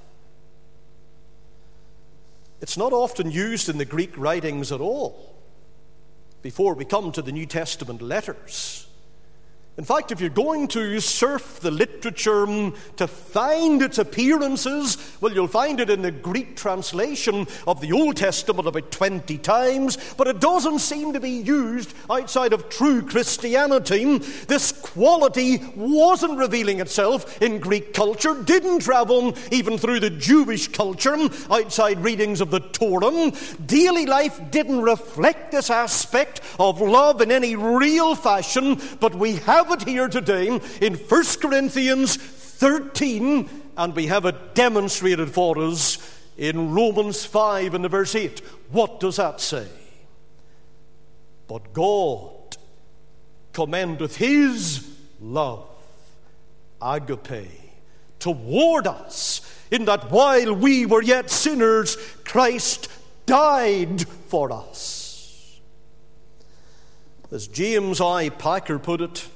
It's 2.61 2.77
not 2.77 2.93
often 2.93 3.31
used 3.31 3.69
in 3.69 3.79
the 3.79 3.85
Greek 3.85 4.15
writings 4.17 4.71
at 4.71 4.79
all 4.79 5.35
before 6.41 6.75
we 6.75 6.85
come 6.85 7.11
to 7.11 7.21
the 7.21 7.31
New 7.31 7.47
Testament 7.47 8.01
letters. 8.01 8.87
In 9.77 9.85
fact, 9.85 10.11
if 10.11 10.19
you're 10.19 10.29
going 10.29 10.67
to 10.69 10.99
surf 10.99 11.61
the 11.61 11.71
literature 11.71 12.45
mm, 12.45 12.75
to 12.97 13.07
find 13.07 13.81
its 13.81 13.99
appearances, 13.99 14.97
well, 15.21 15.31
you'll 15.31 15.47
find 15.47 15.79
it 15.79 15.89
in 15.89 16.01
the 16.01 16.11
Greek 16.11 16.57
translation 16.57 17.47
of 17.65 17.79
the 17.79 17.93
Old 17.93 18.17
Testament 18.17 18.67
about 18.67 18.91
20 18.91 19.37
times, 19.37 19.97
but 20.17 20.27
it 20.27 20.41
doesn't 20.41 20.79
seem 20.79 21.13
to 21.13 21.21
be 21.21 21.29
used 21.29 21.93
outside 22.09 22.51
of 22.51 22.67
true 22.67 23.01
Christianity. 23.01 24.17
This 24.17 24.73
quality 24.73 25.59
wasn't 25.77 26.37
revealing 26.37 26.81
itself 26.81 27.41
in 27.41 27.59
Greek 27.59 27.93
culture, 27.93 28.43
didn't 28.43 28.79
travel 28.79 29.37
even 29.51 29.77
through 29.77 30.01
the 30.01 30.09
Jewish 30.09 30.67
culture 30.67 31.15
mm, 31.15 31.49
outside 31.49 32.03
readings 32.03 32.41
of 32.41 32.51
the 32.51 32.59
Torah. 32.59 33.31
Daily 33.65 34.05
life 34.05 34.37
didn't 34.51 34.81
reflect 34.81 35.53
this 35.53 35.69
aspect 35.69 36.41
of 36.59 36.81
love 36.81 37.21
in 37.21 37.31
any 37.31 37.55
real 37.55 38.15
fashion, 38.15 38.77
but 38.99 39.15
we 39.15 39.37
have 39.37 39.60
have 39.63 39.79
it 39.79 39.87
here 39.87 40.07
today 40.07 40.59
in 40.81 40.95
1 40.95 41.23
Corinthians 41.39 42.15
13, 42.15 43.47
and 43.77 43.95
we 43.95 44.07
have 44.07 44.25
it 44.25 44.55
demonstrated 44.55 45.29
for 45.29 45.59
us 45.59 45.99
in 46.35 46.73
Romans 46.73 47.23
5 47.25 47.75
and 47.75 47.85
the 47.85 47.89
verse 47.89 48.15
8. 48.15 48.39
What 48.71 48.99
does 48.99 49.17
that 49.17 49.39
say? 49.39 49.67
But 51.47 51.73
God 51.73 52.57
commendeth 53.53 54.15
his 54.15 54.89
love, 55.19 55.69
agape, 56.81 57.51
toward 58.17 58.87
us, 58.87 59.41
in 59.69 59.85
that 59.85 60.09
while 60.09 60.55
we 60.55 60.87
were 60.87 61.03
yet 61.03 61.29
sinners, 61.29 61.97
Christ 62.25 62.89
died 63.27 64.07
for 64.27 64.51
us. 64.51 65.59
As 67.31 67.47
James 67.47 68.01
I. 68.01 68.29
Packer 68.29 68.79
put 68.79 69.01
it, 69.01 69.27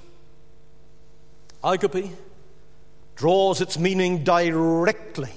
Agape 1.65 2.11
draws 3.15 3.59
its 3.59 3.79
meaning 3.79 4.23
directly 4.23 5.31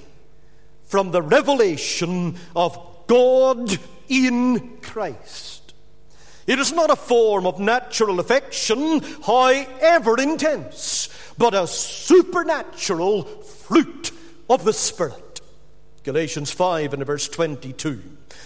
from 0.83 1.09
the 1.09 1.23
revelation 1.23 2.37
of 2.55 2.77
God 3.07 3.75
in 4.07 4.77
Christ. 4.81 5.73
It 6.45 6.59
is 6.59 6.71
not 6.71 6.91
a 6.91 6.95
form 6.95 7.47
of 7.47 7.59
natural 7.59 8.19
affection, 8.19 9.01
however 9.23 10.19
intense, 10.19 11.09
but 11.37 11.55
a 11.55 11.65
supernatural 11.65 13.23
fruit 13.23 14.11
of 14.49 14.63
the 14.63 14.73
Spirit. 14.73 15.41
Galatians 16.03 16.51
5 16.51 16.93
and 16.93 17.05
verse 17.05 17.27
22. 17.27 18.01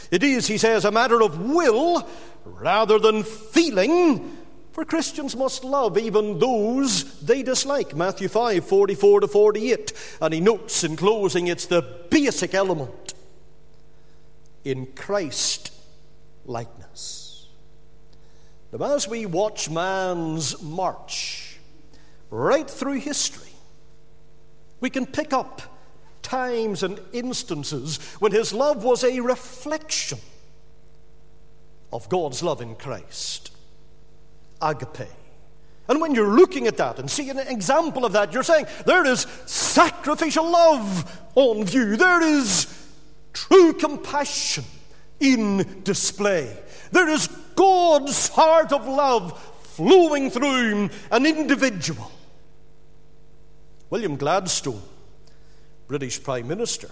It 0.10 0.24
is, 0.24 0.48
he 0.48 0.58
says, 0.58 0.86
a 0.86 0.92
matter 0.92 1.22
of 1.22 1.40
will 1.40 2.08
rather 2.46 3.00
than 3.00 3.24
feeling 3.24 4.38
for 4.74 4.84
Christians 4.84 5.36
must 5.36 5.64
love 5.64 6.00
even 6.00 6.40
those 6.40 7.20
they 7.20 7.44
dislike. 7.44 7.96
Matthew 7.96 8.28
5 8.28 8.66
44 8.66 9.20
to 9.20 9.28
48. 9.28 9.94
And 10.20 10.34
he 10.34 10.40
notes 10.40 10.84
in 10.84 10.96
closing 10.96 11.46
it's 11.46 11.68
the 11.68 11.84
basic 12.10 12.56
element 12.56 13.14
in 14.64 14.88
Christ 14.88 15.72
likeness. 16.46 17.48
Now, 18.72 18.96
as 18.96 19.08
we 19.08 19.28
watch 19.28 19.70
man's 19.70 20.60
march 20.60 21.60
right 22.32 22.68
through 22.68 23.00
history, 23.00 23.52
we 24.80 24.90
can 24.90 25.06
pick 25.06 25.34
up 25.34 25.62
times 26.24 26.82
and 26.82 27.00
instances 27.12 27.98
when 28.18 28.32
his 28.32 28.52
love 28.52 28.84
was 28.84 29.04
a 29.04 29.20
reflection 29.20 30.18
of 31.92 32.10
God's 32.10 32.42
love 32.42 32.60
in 32.60 32.74
Christ 32.74 33.53
agape. 34.64 35.10
And 35.88 36.00
when 36.00 36.16
you're 36.16 36.36
looking 36.36 36.68
at 36.68 36.78
that 36.78 37.00
and 37.00 37.12
seeing 37.12 37.30
an 37.32 37.40
example 37.40 38.06
of 38.06 38.14
that, 38.14 38.34
you're 38.34 38.44
saying 38.44 38.68
there 38.86 39.06
is 39.06 39.28
sacrificial 39.46 40.50
love 40.50 41.22
on 41.36 41.66
view. 41.66 41.98
There 41.98 42.22
is 42.22 42.68
true 43.34 43.74
compassion 43.74 44.64
in 45.20 45.82
display. 45.84 46.58
There 46.92 47.10
is 47.10 47.28
God's 47.56 48.30
heart 48.30 48.72
of 48.72 48.88
love 48.88 49.38
flowing 49.76 50.30
through 50.30 50.90
an 51.12 51.26
individual. 51.26 52.12
William 53.90 54.16
Gladstone, 54.16 54.82
British 55.88 56.24
Prime 56.24 56.48
Minister, 56.48 56.90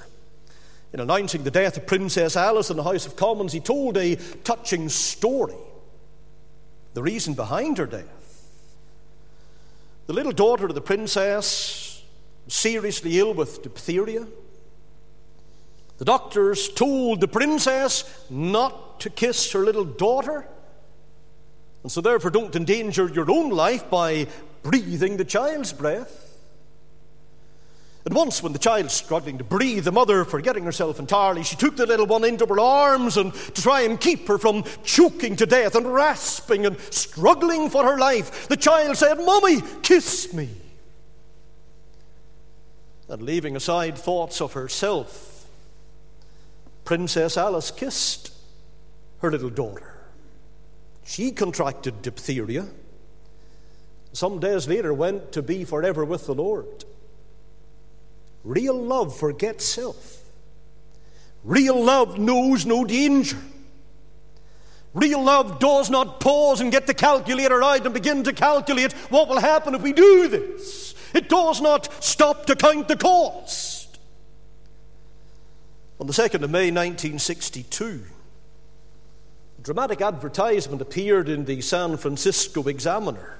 in 0.94 1.00
announcing 1.00 1.44
the 1.44 1.52
death 1.52 1.78
of 1.78 1.88
Princess 1.88 2.36
Alice 2.36 2.70
in 2.70 2.78
the 2.78 2.84
House 2.84 3.06
of 3.06 3.16
Commons, 3.16 3.54
he 3.54 3.60
told 3.62 3.98
a 3.98 4.16
touching 4.44 4.90
story 4.90 5.56
the 6.94 7.04
reason 7.04 7.34
behind 7.34 7.78
her 7.78 7.86
death. 7.86 8.50
The 10.08 10.14
little 10.14 10.32
daughter 10.32 10.66
of 10.66 10.76
the 10.76 10.82
princess, 10.82 12.04
seriously 12.48 13.20
ill 13.20 13.34
with 13.34 13.64
diphtheria. 13.64 14.28
The 15.98 16.06
doctors 16.06 16.68
told 16.70 17.22
the 17.22 17.28
princess 17.28 18.26
not 18.30 19.00
to 19.02 19.10
kiss 19.10 19.52
her 19.52 19.60
little 19.60 19.86
daughter. 19.86 20.48
And 21.84 21.92
so, 21.92 22.02
therefore, 22.02 22.32
don't 22.32 22.56
endanger 22.56 23.08
your 23.08 23.30
own 23.32 23.52
life 23.52 23.90
by 23.90 24.28
breathing 24.64 25.18
the 25.18 25.26
child's 25.26 25.74
breath. 25.74 26.21
And 28.04 28.16
once, 28.16 28.42
when 28.42 28.54
the 28.54 28.60
child 28.60 28.90
struggling 28.90 29.38
to 29.38 29.44
breathe, 29.44 29.84
the 29.84 29.92
mother, 29.92 30.26
forgetting 30.26 30.64
herself 30.64 31.00
entirely, 31.00 31.44
she 31.44 31.56
took 31.56 31.76
the 31.76 31.86
little 31.86 32.08
one 32.08 32.24
into 32.24 32.48
her 32.48 32.60
arms 32.60 33.16
and 33.16 33.32
to 33.34 33.62
try 33.62 33.82
and 33.82 34.00
keep 34.00 34.28
her 34.28 34.40
from 34.40 34.64
choking 34.84 35.36
to 35.36 35.46
death 35.46 35.76
and 35.76 35.86
rasping 35.86 36.66
and 36.66 36.80
struggling 36.90 37.70
for 37.70 37.84
her 37.84 38.00
life, 38.00 38.48
the 38.48 38.58
child 38.58 38.98
said, 38.98 39.16
Mummy, 39.18 39.62
kiss 39.84 40.34
me. 40.34 40.50
And 43.08 43.22
leaving 43.22 43.56
aside 43.56 43.98
thoughts 43.98 44.42
of 44.42 44.54
herself, 44.54 45.48
Princess 46.84 47.38
Alice 47.38 47.70
kissed 47.70 48.34
her 49.20 49.30
little 49.30 49.50
daughter. 49.50 49.96
She 51.06 51.32
contracted 51.32 52.02
diphtheria. 52.02 52.68
Some 54.14 54.40
days 54.40 54.68
later, 54.68 54.94
went 54.94 55.32
to 55.34 55.42
be 55.42 55.66
forever 55.66 56.04
with 56.04 56.26
the 56.26 56.34
Lord. 56.34 56.86
Real 58.44 58.80
love 58.80 59.18
forgets 59.18 59.66
self. 59.66 60.20
Real 61.44 61.84
love 61.84 62.18
knows 62.20 62.66
no 62.66 62.86
danger. 62.86 63.38
Real 64.94 65.24
love 65.24 65.60
does 65.60 65.90
not 65.90 66.20
pause 66.20 66.60
and 66.60 66.72
get 66.72 66.86
the 66.86 66.94
calculator 66.94 67.64
out 67.64 67.86
and 67.86 67.94
begin 67.94 68.24
to 68.24 68.34
calculate 68.34 68.92
what 69.10 69.30
will 69.30 69.40
happen 69.40 69.74
if 69.74 69.82
we 69.82 69.94
do 69.94 70.28
this. 70.28 70.94
It 71.14 71.30
does 71.30 71.62
not 71.62 72.04
stop 72.04 72.46
to 72.48 72.56
count 72.56 72.88
the 72.88 72.98
cost. 72.98 74.00
On 76.00 76.08
the 76.08 76.14
2nd 76.14 76.44
of 76.44 76.50
May 76.50 76.72
1962, 76.72 78.02
a 79.58 79.62
dramatic 79.62 80.02
advertisement 80.02 80.82
appeared 80.82 81.30
in 81.30 81.46
the 81.46 81.62
San 81.62 81.96
Francisco 81.98 82.68
Examiner. 82.68 83.38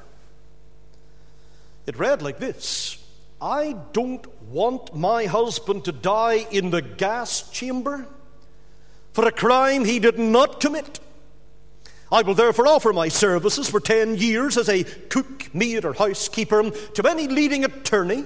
It 1.88 1.98
read 1.98 2.22
like 2.22 2.40
this 2.40 3.01
I 3.42 3.76
don't 3.92 4.26
want 4.44 4.96
my 4.96 5.26
husband 5.26 5.86
to 5.86 5.92
die 5.92 6.46
in 6.52 6.70
the 6.70 6.84
gas 6.84 7.50
chamber 7.50 8.08
for 9.14 9.28
a 9.28 9.32
crime 9.32 9.84
he 9.84 10.00
did 10.00 10.20
not 10.20 10.60
commit. 10.60 11.00
I 12.12 12.22
will 12.22 12.36
therefore 12.36 12.68
offer 12.68 12.94
my 12.94 13.08
services 13.08 13.70
for 13.70 13.80
10 13.80 14.18
years 14.18 14.58
as 14.58 14.70
a 14.70 14.84
cook, 14.84 15.54
maid, 15.56 15.86
or 15.86 15.94
housekeeper 15.94 16.70
to 16.70 17.10
any 17.10 17.28
leading 17.28 17.64
attorney 17.64 18.26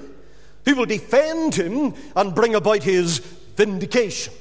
who 0.65 0.75
will 0.75 0.85
defend 0.85 1.55
him 1.55 1.93
and 2.15 2.35
bring 2.35 2.55
about 2.55 2.83
his 2.83 3.19
vindication. 3.19 4.33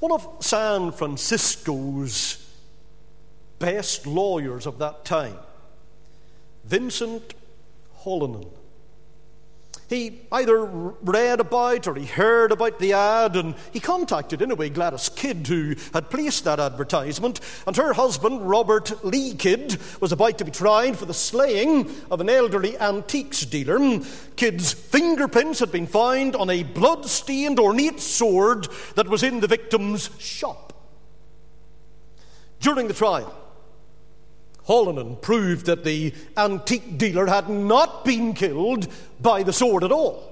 One 0.00 0.12
of 0.12 0.26
San 0.40 0.90
Francisco's 0.90 2.44
best 3.58 4.06
lawyers 4.06 4.66
of 4.66 4.78
that 4.78 5.04
time, 5.04 5.38
Vincent 6.64 7.34
Hallinan, 8.00 8.48
he 9.88 10.20
either 10.32 10.64
read 10.64 11.40
about 11.40 11.86
or 11.86 11.94
he 11.94 12.06
heard 12.06 12.52
about 12.52 12.78
the 12.78 12.92
ad, 12.94 13.36
and 13.36 13.54
he 13.72 13.80
contacted, 13.80 14.40
in 14.40 14.50
a 14.50 14.54
way, 14.54 14.70
Gladys 14.70 15.08
Kidd, 15.08 15.46
who 15.46 15.74
had 15.92 16.10
placed 16.10 16.44
that 16.44 16.60
advertisement. 16.60 17.40
And 17.66 17.76
her 17.76 17.92
husband, 17.92 18.48
Robert 18.48 19.04
Lee 19.04 19.34
Kidd, 19.34 19.78
was 20.00 20.12
about 20.12 20.38
to 20.38 20.44
be 20.44 20.50
tried 20.50 20.96
for 20.96 21.06
the 21.06 21.14
slaying 21.14 21.90
of 22.10 22.20
an 22.20 22.30
elderly 22.30 22.78
antiques 22.78 23.44
dealer. 23.44 24.00
Kidd's 24.36 24.72
fingerprints 24.72 25.60
had 25.60 25.70
been 25.70 25.86
found 25.86 26.34
on 26.36 26.50
a 26.50 26.62
blood 26.62 27.06
stained 27.06 27.60
ornate 27.60 28.00
sword 28.00 28.68
that 28.94 29.08
was 29.08 29.22
in 29.22 29.40
the 29.40 29.46
victim's 29.46 30.10
shop. 30.18 30.72
During 32.60 32.88
the 32.88 32.94
trial, 32.94 33.43
Hallinan 34.66 35.20
proved 35.20 35.66
that 35.66 35.84
the 35.84 36.14
antique 36.36 36.96
dealer 36.96 37.26
had 37.26 37.48
not 37.48 38.04
been 38.04 38.32
killed 38.32 38.88
by 39.20 39.42
the 39.42 39.52
sword 39.52 39.84
at 39.84 39.92
all. 39.92 40.30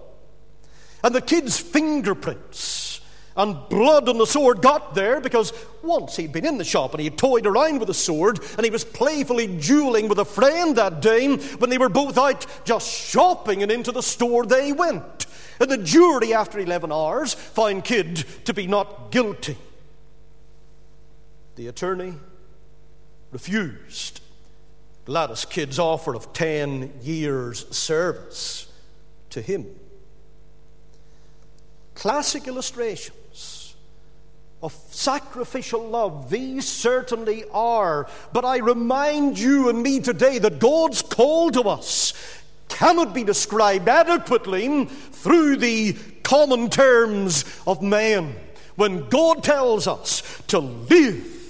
And 1.05 1.15
the 1.15 1.21
Kidd's 1.21 1.59
fingerprints 1.59 3.01
and 3.37 3.57
blood 3.69 4.09
on 4.09 4.19
the 4.19 4.27
sword 4.27 4.61
got 4.61 4.95
there 4.95 5.21
because 5.21 5.53
once 5.83 6.17
he'd 6.17 6.33
been 6.33 6.47
in 6.47 6.59
the 6.59 6.65
shop 6.65 6.93
and 6.93 7.01
he 7.01 7.11
toyed 7.11 7.47
around 7.47 7.79
with 7.79 7.89
the 7.89 7.95
sword 7.95 8.39
and 8.57 8.65
he 8.65 8.71
was 8.71 8.85
playfully 8.85 9.47
dueling 9.47 10.09
with 10.09 10.19
a 10.19 10.25
friend 10.25 10.77
that 10.77 11.01
day 11.01 11.35
when 11.37 11.71
they 11.71 11.79
were 11.79 11.89
both 11.89 12.19
out 12.19 12.47
just 12.65 12.89
shopping 12.89 13.63
and 13.63 13.73
into 13.73 13.93
the 13.93 14.03
store 14.03 14.45
they 14.45 14.73
went. 14.73 15.27
And 15.61 15.71
the 15.71 15.79
jury, 15.79 16.35
after 16.35 16.59
11 16.59 16.91
hours, 16.91 17.35
found 17.35 17.85
Kidd 17.85 18.25
to 18.47 18.55
be 18.55 18.67
not 18.67 19.11
guilty. 19.11 19.57
The 21.57 21.69
attorney 21.69 22.15
refused 23.33 24.21
Gladys 25.05 25.45
Kidd's 25.45 25.79
offer 25.79 26.15
of 26.15 26.33
10 26.33 26.93
years' 27.03 27.67
service 27.77 28.71
to 29.31 29.41
him. 29.41 29.67
Classic 31.95 32.47
illustrations 32.47 33.75
of 34.63 34.73
sacrificial 34.91 35.89
love, 35.89 36.31
these 36.31 36.69
certainly 36.69 37.45
are. 37.53 38.07
But 38.33 38.45
I 38.45 38.59
remind 38.59 39.39
you 39.39 39.69
and 39.69 39.83
me 39.83 39.99
today 39.99 40.39
that 40.39 40.61
God's 40.61 41.03
call 41.03 41.51
to 41.51 41.63
us 41.63 42.13
cannot 42.69 43.13
be 43.13 43.25
described 43.25 43.89
adequately 43.89 44.85
through 44.85 45.57
the 45.57 45.95
common 46.23 46.71
terms 46.71 47.45
of 47.67 47.83
man. 47.83 48.37
When 48.77 49.09
God 49.09 49.43
tells 49.43 49.87
us 49.89 50.23
to 50.47 50.61
live 50.61 51.42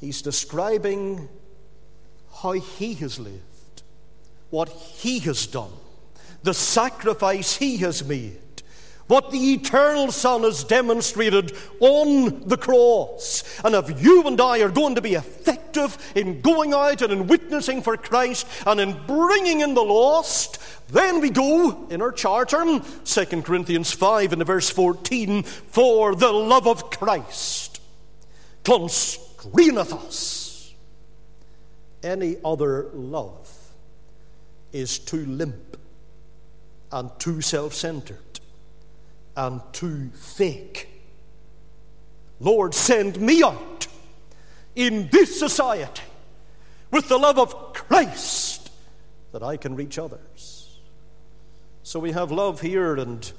He's 0.00 0.22
describing 0.22 1.28
how 2.42 2.52
he 2.52 2.94
has 2.94 3.18
lived, 3.18 3.82
what 4.50 4.68
he 4.68 5.18
has 5.20 5.46
done, 5.46 5.72
the 6.42 6.54
sacrifice 6.54 7.56
he 7.56 7.78
has 7.78 8.04
made, 8.04 8.38
what 9.06 9.30
the 9.30 9.52
eternal 9.54 10.12
Son 10.12 10.42
has 10.42 10.64
demonstrated 10.64 11.56
on 11.80 12.46
the 12.46 12.56
cross. 12.56 13.42
And 13.64 13.74
if 13.74 14.02
you 14.02 14.26
and 14.26 14.40
I 14.40 14.60
are 14.60 14.68
going 14.68 14.96
to 14.96 15.00
be 15.00 15.14
effective 15.14 15.96
in 16.14 16.40
going 16.40 16.74
out 16.74 17.02
and 17.02 17.12
in 17.12 17.26
witnessing 17.26 17.82
for 17.82 17.96
Christ 17.96 18.46
and 18.66 18.80
in 18.80 19.00
bringing 19.06 19.60
in 19.60 19.74
the 19.74 19.82
lost, 19.82 20.58
then 20.88 21.20
we 21.20 21.30
go 21.30 21.86
in 21.88 22.02
our 22.02 22.12
charter, 22.12 22.80
2 23.04 23.24
Corinthians 23.42 23.92
5 23.92 24.32
and 24.34 24.44
verse 24.44 24.68
14, 24.68 25.42
for 25.42 26.14
the 26.14 26.32
love 26.32 26.66
of 26.66 26.90
Christ 26.90 27.80
constraineth 28.62 29.25
us. 29.92 30.74
Any 32.02 32.36
other 32.44 32.86
love 32.92 33.50
is 34.72 34.98
too 34.98 35.26
limp 35.26 35.76
and 36.92 37.10
too 37.18 37.40
self 37.40 37.74
centered 37.74 38.40
and 39.36 39.60
too 39.72 40.10
fake. 40.10 40.88
Lord, 42.40 42.74
send 42.74 43.20
me 43.20 43.42
out 43.42 43.86
in 44.74 45.08
this 45.10 45.38
society 45.38 46.02
with 46.90 47.08
the 47.08 47.18
love 47.18 47.38
of 47.38 47.72
Christ 47.72 48.70
that 49.32 49.42
I 49.42 49.56
can 49.56 49.74
reach 49.74 49.98
others. 49.98 50.80
So 51.82 51.98
we 51.98 52.12
have 52.12 52.30
love 52.30 52.60
here 52.60 52.96
and 52.96 53.30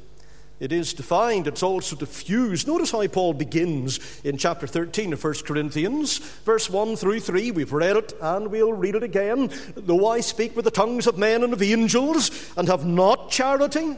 it 0.60 0.72
is 0.72 0.93
defined, 0.93 1.48
it's 1.48 1.62
also 1.62 1.96
diffused. 1.96 2.67
Notice 2.67 2.91
how 2.91 3.06
Paul 3.08 3.34
begins 3.34 4.00
in 4.24 4.38
chapter 4.38 4.65
13 4.65 5.13
of 5.13 5.24
1 5.24 5.34
Corinthians, 5.46 6.17
verse 6.17 6.70
1 6.70 6.96
through 6.96 7.20
3. 7.20 7.52
We've 7.52 7.74
read 7.74 7.96
it 7.96 8.13
and 8.22 8.48
we'll 8.48 8.74
read 8.74 8.96
it 8.96 9.04
again. 9.04 9.52
Though 9.76 10.08
I 10.08 10.22
speak 10.22 10.56
with 10.56 10.65
the 10.65 10.72
tongues 10.72 11.06
of 11.06 11.17
men 11.17 11.43
and 11.43 11.54
of 11.54 11.62
angels 11.62 12.32
and 12.58 12.67
have 12.67 12.86
not 12.86 13.30
charity, 13.30 13.98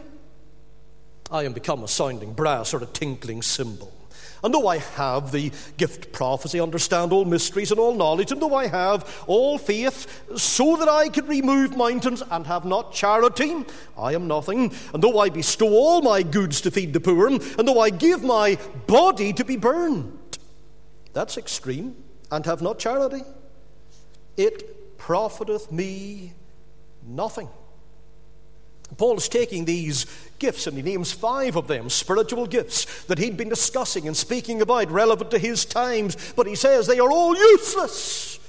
I 1.31 1.43
am 1.43 1.53
become 1.53 1.83
a 1.83 1.87
sounding 1.87 2.33
brass 2.33 2.73
or 2.73 2.83
a 2.83 2.87
tinkling 2.87 3.41
cymbal. 3.41 3.93
And 4.43 4.53
though 4.53 4.67
I 4.67 4.77
have 4.77 5.31
the 5.31 5.51
gift 5.77 6.11
prophecy, 6.11 6.59
understand 6.59 7.11
all 7.11 7.25
mysteries 7.25 7.71
and 7.71 7.79
all 7.79 7.93
knowledge, 7.93 8.31
and 8.31 8.41
though 8.41 8.55
I 8.55 8.67
have 8.67 9.23
all 9.27 9.57
faith, 9.57 10.23
so 10.37 10.77
that 10.77 10.87
I 10.87 11.09
can 11.09 11.27
remove 11.27 11.75
mountains 11.75 12.23
and 12.29 12.47
have 12.47 12.65
not 12.65 12.93
charity, 12.93 13.65
I 13.97 14.13
am 14.13 14.27
nothing. 14.27 14.73
And 14.93 15.03
though 15.03 15.19
I 15.19 15.29
bestow 15.29 15.69
all 15.69 16.01
my 16.01 16.23
goods 16.23 16.61
to 16.61 16.71
feed 16.71 16.93
the 16.93 16.99
poor, 16.99 17.27
and 17.27 17.41
though 17.41 17.79
I 17.79 17.89
give 17.89 18.23
my 18.23 18.57
body 18.87 19.33
to 19.33 19.43
be 19.43 19.57
burned, 19.57 20.37
that's 21.13 21.37
extreme, 21.37 21.95
and 22.31 22.45
have 22.45 22.61
not 22.61 22.79
charity, 22.79 23.23
it 24.37 24.97
profiteth 24.97 25.71
me 25.71 26.33
nothing. 27.05 27.49
Paul 28.97 29.17
is 29.17 29.29
taking 29.29 29.65
these 29.65 30.05
gifts 30.39 30.67
and 30.67 30.75
he 30.75 30.83
names 30.83 31.11
five 31.11 31.55
of 31.55 31.67
them, 31.67 31.89
spiritual 31.89 32.47
gifts 32.47 33.03
that 33.05 33.17
he'd 33.19 33.37
been 33.37 33.49
discussing 33.49 34.07
and 34.07 34.17
speaking 34.17 34.61
about 34.61 34.91
relevant 34.91 35.31
to 35.31 35.39
his 35.39 35.65
times, 35.65 36.33
but 36.35 36.47
he 36.47 36.55
says 36.55 36.87
they 36.87 36.99
are 36.99 37.11
all 37.11 37.35
useless 37.35 38.39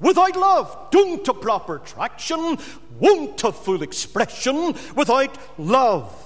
without 0.00 0.36
love. 0.36 0.88
Don't 0.90 1.24
to 1.24 1.34
proper 1.34 1.78
traction, 1.78 2.58
won't 2.98 3.38
to 3.38 3.52
full 3.52 3.82
expression 3.82 4.74
without 4.94 5.36
love. 5.58 6.25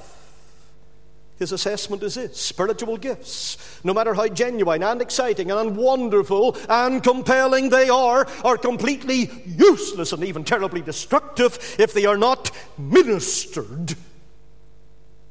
His 1.40 1.52
assessment 1.52 2.02
is 2.02 2.16
this 2.16 2.38
spiritual 2.38 2.98
gifts, 2.98 3.56
no 3.82 3.94
matter 3.94 4.12
how 4.12 4.28
genuine 4.28 4.82
and 4.82 5.00
exciting 5.00 5.50
and 5.50 5.74
wonderful 5.74 6.54
and 6.68 7.02
compelling 7.02 7.70
they 7.70 7.88
are, 7.88 8.26
are 8.44 8.58
completely 8.58 9.30
useless 9.46 10.12
and 10.12 10.22
even 10.22 10.44
terribly 10.44 10.82
destructive 10.82 11.76
if 11.78 11.94
they 11.94 12.04
are 12.04 12.18
not 12.18 12.50
ministered 12.76 13.94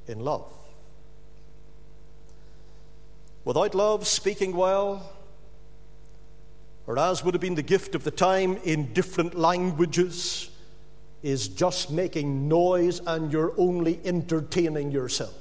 in 0.07 0.19
love. 0.21 0.51
Without 3.45 3.75
love, 3.75 4.07
speaking 4.07 4.55
well, 4.55 5.13
or 6.87 6.97
as 6.97 7.23
would 7.23 7.35
have 7.35 7.41
been 7.41 7.53
the 7.53 7.61
gift 7.61 7.93
of 7.93 8.03
the 8.03 8.09
time 8.09 8.57
in 8.63 8.93
different 8.93 9.35
languages, 9.35 10.49
is 11.21 11.49
just 11.49 11.91
making 11.91 12.47
noise 12.47 12.99
and 13.05 13.31
you're 13.31 13.53
only 13.57 13.99
entertaining 14.03 14.89
yourself. 14.89 15.38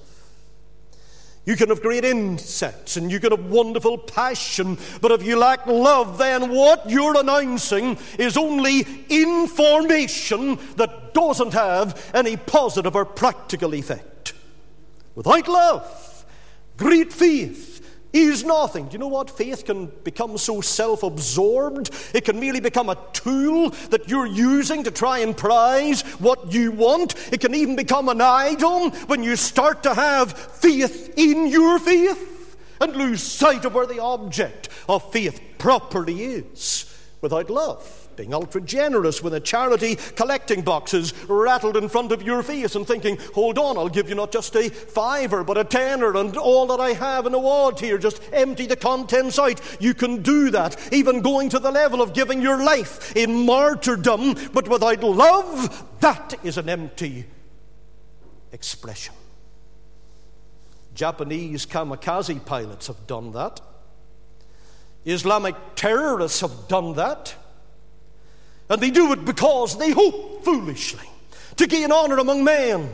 You 1.48 1.56
can 1.56 1.70
have 1.70 1.80
great 1.80 2.04
insights 2.04 2.98
and 2.98 3.10
you 3.10 3.18
can 3.18 3.30
have 3.30 3.46
wonderful 3.46 3.96
passion, 3.96 4.76
but 5.00 5.12
if 5.12 5.22
you 5.22 5.38
lack 5.38 5.64
love, 5.66 6.18
then 6.18 6.50
what 6.50 6.90
you're 6.90 7.18
announcing 7.18 7.96
is 8.18 8.36
only 8.36 8.86
information 9.08 10.58
that 10.76 11.14
doesn't 11.14 11.54
have 11.54 12.10
any 12.12 12.36
positive 12.36 12.94
or 12.94 13.06
practical 13.06 13.74
effect. 13.74 14.34
Without 15.14 15.48
love, 15.48 16.26
great 16.76 17.14
faith, 17.14 17.77
is 18.12 18.44
nothing. 18.44 18.86
Do 18.86 18.92
you 18.92 18.98
know 18.98 19.08
what? 19.08 19.30
Faith 19.30 19.64
can 19.64 19.86
become 20.04 20.38
so 20.38 20.60
self 20.60 21.02
absorbed, 21.02 21.90
it 22.14 22.24
can 22.24 22.40
merely 22.40 22.60
become 22.60 22.88
a 22.88 22.98
tool 23.12 23.70
that 23.90 24.08
you're 24.08 24.26
using 24.26 24.84
to 24.84 24.90
try 24.90 25.18
and 25.18 25.36
prize 25.36 26.02
what 26.18 26.52
you 26.52 26.72
want. 26.72 27.14
It 27.32 27.40
can 27.40 27.54
even 27.54 27.76
become 27.76 28.08
an 28.08 28.20
idol 28.20 28.90
when 29.06 29.22
you 29.22 29.36
start 29.36 29.82
to 29.82 29.94
have 29.94 30.32
faith 30.32 31.14
in 31.16 31.46
your 31.46 31.78
faith 31.78 32.56
and 32.80 32.96
lose 32.96 33.22
sight 33.22 33.64
of 33.64 33.74
where 33.74 33.86
the 33.86 34.00
object 34.00 34.68
of 34.88 35.12
faith 35.12 35.40
properly 35.58 36.22
is 36.22 36.97
without 37.20 37.50
love 37.50 38.08
being 38.18 38.34
ultra 38.34 38.60
generous 38.60 39.22
with 39.22 39.32
a 39.32 39.40
charity 39.40 39.96
collecting 40.16 40.60
boxes 40.60 41.14
rattled 41.28 41.76
in 41.76 41.88
front 41.88 42.10
of 42.10 42.22
your 42.22 42.42
face 42.42 42.74
and 42.74 42.86
thinking, 42.86 43.16
hold 43.32 43.56
on, 43.56 43.78
I'll 43.78 43.88
give 43.88 44.08
you 44.08 44.16
not 44.16 44.32
just 44.32 44.54
a 44.56 44.68
fiver, 44.68 45.44
but 45.44 45.56
a 45.56 45.62
tenner 45.62 46.16
and 46.16 46.36
all 46.36 46.66
that 46.66 46.80
I 46.80 46.94
have 46.94 47.26
in 47.26 47.34
a 47.34 47.38
wad 47.38 47.78
here. 47.78 47.96
Just 47.96 48.20
empty 48.32 48.66
the 48.66 48.74
contents 48.74 49.38
out. 49.38 49.60
You 49.80 49.94
can 49.94 50.20
do 50.22 50.50
that, 50.50 50.76
even 50.92 51.22
going 51.22 51.48
to 51.50 51.60
the 51.60 51.70
level 51.70 52.02
of 52.02 52.12
giving 52.12 52.42
your 52.42 52.62
life 52.62 53.16
in 53.16 53.46
martyrdom, 53.46 54.34
but 54.52 54.68
without 54.68 55.04
love, 55.04 55.84
that 56.00 56.34
is 56.42 56.58
an 56.58 56.68
empty 56.68 57.24
expression. 58.50 59.14
Japanese 60.92 61.66
kamikaze 61.66 62.44
pilots 62.44 62.88
have 62.88 63.06
done 63.06 63.30
that. 63.32 63.60
Islamic 65.04 65.54
terrorists 65.74 66.40
have 66.40 66.68
done 66.68 66.94
that. 66.94 67.34
And 68.68 68.80
they 68.80 68.90
do 68.90 69.12
it 69.12 69.24
because 69.24 69.78
they 69.78 69.90
hope 69.90 70.44
foolishly 70.44 71.08
to 71.56 71.66
gain 71.66 71.90
honor 71.90 72.18
among 72.18 72.44
men. 72.44 72.92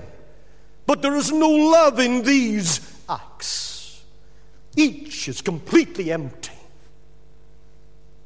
But 0.86 1.02
there 1.02 1.16
is 1.16 1.32
no 1.32 1.50
love 1.50 1.98
in 1.98 2.22
these 2.22 2.80
acts. 3.08 4.02
Each 4.76 5.28
is 5.28 5.40
completely 5.40 6.12
empty 6.12 6.52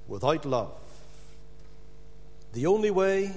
without 0.07 0.45
love. 0.45 0.73
The 2.53 2.67
only 2.67 2.91
way 2.91 3.35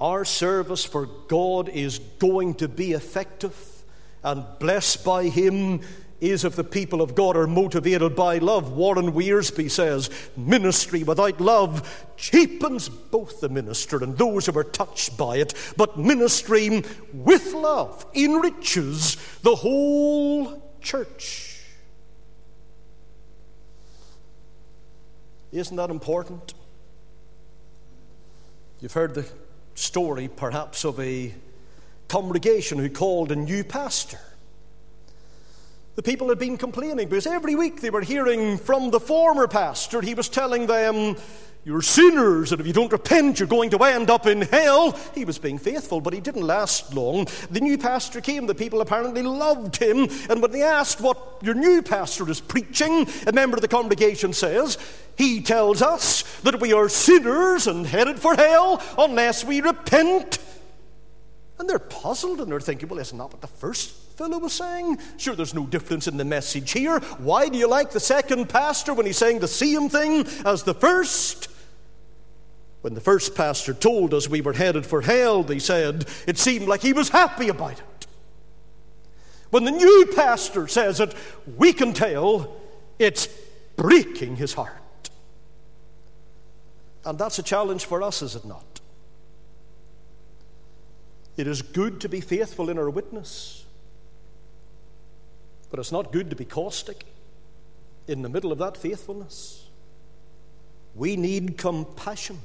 our 0.00 0.24
service 0.24 0.84
for 0.84 1.06
God 1.28 1.68
is 1.68 1.98
going 2.18 2.54
to 2.54 2.68
be 2.68 2.92
effective 2.92 3.56
and 4.22 4.44
blessed 4.58 5.04
by 5.04 5.24
Him 5.24 5.80
is 6.30 6.44
if 6.44 6.56
the 6.56 6.64
people 6.64 7.02
of 7.02 7.14
God 7.14 7.36
are 7.36 7.46
motivated 7.46 8.16
by 8.16 8.38
love. 8.38 8.72
Warren 8.72 9.12
Wiersbe 9.12 9.70
says, 9.70 10.10
Ministry 10.36 11.02
without 11.02 11.40
love 11.40 12.06
cheapens 12.16 12.88
both 12.88 13.40
the 13.40 13.48
minister 13.48 14.02
and 14.02 14.16
those 14.16 14.46
who 14.46 14.58
are 14.58 14.64
touched 14.64 15.16
by 15.16 15.36
it, 15.36 15.54
but 15.76 15.98
ministry 15.98 16.82
with 17.12 17.52
love 17.52 18.06
enriches 18.14 19.16
the 19.42 19.54
whole 19.54 20.62
church. 20.80 21.60
Isn't 25.52 25.76
that 25.76 25.90
important? 25.90 26.54
You've 28.80 28.92
heard 28.92 29.14
the 29.14 29.26
story, 29.74 30.28
perhaps, 30.28 30.84
of 30.84 30.98
a 30.98 31.32
congregation 32.08 32.78
who 32.78 32.90
called 32.90 33.30
a 33.32 33.36
new 33.36 33.64
pastor. 33.64 34.18
The 35.96 36.02
people 36.02 36.28
had 36.28 36.40
been 36.40 36.56
complaining 36.56 37.08
because 37.08 37.26
every 37.26 37.54
week 37.54 37.80
they 37.80 37.90
were 37.90 38.00
hearing 38.00 38.58
from 38.58 38.90
the 38.90 38.98
former 38.98 39.46
pastor. 39.46 40.00
He 40.00 40.14
was 40.14 40.28
telling 40.28 40.66
them, 40.66 41.16
You're 41.64 41.82
sinners, 41.82 42.50
and 42.50 42.60
if 42.60 42.66
you 42.66 42.72
don't 42.72 42.90
repent, 42.90 43.38
you're 43.38 43.46
going 43.46 43.70
to 43.70 43.78
end 43.84 44.10
up 44.10 44.26
in 44.26 44.42
hell. 44.42 44.98
He 45.14 45.24
was 45.24 45.38
being 45.38 45.56
faithful, 45.56 46.00
but 46.00 46.12
he 46.12 46.20
didn't 46.20 46.42
last 46.42 46.92
long. 46.94 47.28
The 47.52 47.60
new 47.60 47.78
pastor 47.78 48.20
came. 48.20 48.48
The 48.48 48.56
people 48.56 48.80
apparently 48.80 49.22
loved 49.22 49.76
him. 49.76 50.08
And 50.28 50.42
when 50.42 50.50
they 50.50 50.62
asked 50.62 51.00
what 51.00 51.38
your 51.42 51.54
new 51.54 51.80
pastor 51.80 52.28
is 52.28 52.40
preaching, 52.40 53.06
a 53.28 53.32
member 53.32 53.56
of 53.56 53.62
the 53.62 53.68
congregation 53.68 54.32
says, 54.32 54.78
He 55.16 55.42
tells 55.42 55.80
us 55.80 56.22
that 56.40 56.60
we 56.60 56.72
are 56.72 56.88
sinners 56.88 57.68
and 57.68 57.86
headed 57.86 58.18
for 58.18 58.34
hell 58.34 58.82
unless 58.98 59.44
we 59.44 59.60
repent. 59.60 60.40
And 61.60 61.68
they're 61.68 61.78
puzzled 61.78 62.40
and 62.40 62.50
they're 62.50 62.58
thinking, 62.58 62.88
Well, 62.88 62.98
isn't 62.98 63.16
that 63.16 63.30
what 63.30 63.40
the 63.40 63.46
first 63.46 64.03
fellow 64.16 64.38
was 64.38 64.52
saying. 64.52 64.98
Sure, 65.16 65.34
there's 65.34 65.54
no 65.54 65.66
difference 65.66 66.06
in 66.06 66.16
the 66.16 66.24
message 66.24 66.72
here. 66.72 67.00
Why 67.18 67.48
do 67.48 67.58
you 67.58 67.68
like 67.68 67.90
the 67.90 68.00
second 68.00 68.48
pastor 68.48 68.94
when 68.94 69.06
he's 69.06 69.18
saying 69.18 69.40
the 69.40 69.48
same 69.48 69.88
thing 69.88 70.26
as 70.44 70.62
the 70.62 70.74
first? 70.74 71.48
When 72.82 72.94
the 72.94 73.00
first 73.00 73.34
pastor 73.34 73.72
told 73.72 74.12
us 74.12 74.28
we 74.28 74.40
were 74.40 74.52
headed 74.52 74.84
for 74.84 75.00
hell, 75.00 75.42
they 75.42 75.58
said 75.58 76.06
it 76.26 76.38
seemed 76.38 76.68
like 76.68 76.82
he 76.82 76.92
was 76.92 77.08
happy 77.08 77.48
about 77.48 77.72
it. 77.72 78.06
When 79.50 79.64
the 79.64 79.70
new 79.70 80.12
pastor 80.14 80.68
says 80.68 81.00
it, 81.00 81.14
we 81.56 81.72
can 81.72 81.92
tell 81.92 82.56
it's 82.98 83.28
breaking 83.76 84.36
his 84.36 84.52
heart. 84.52 85.10
And 87.04 87.18
that's 87.18 87.38
a 87.38 87.42
challenge 87.42 87.84
for 87.84 88.02
us, 88.02 88.22
is 88.22 88.34
it 88.34 88.44
not? 88.44 88.80
It 91.36 91.46
is 91.46 91.62
good 91.62 92.00
to 92.02 92.08
be 92.08 92.20
faithful 92.20 92.70
in 92.70 92.78
our 92.78 92.90
witness. 92.90 93.63
But 95.74 95.80
it's 95.80 95.90
not 95.90 96.12
good 96.12 96.30
to 96.30 96.36
be 96.36 96.44
caustic 96.44 97.04
in 98.06 98.22
the 98.22 98.28
middle 98.28 98.52
of 98.52 98.58
that 98.58 98.76
faithfulness. 98.76 99.66
We 100.94 101.16
need 101.16 101.58
compassion. 101.58 102.38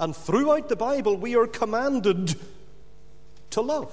And 0.00 0.16
throughout 0.16 0.70
the 0.70 0.74
Bible, 0.74 1.18
we 1.18 1.36
are 1.36 1.46
commanded 1.46 2.34
to 3.50 3.60
love. 3.60 3.92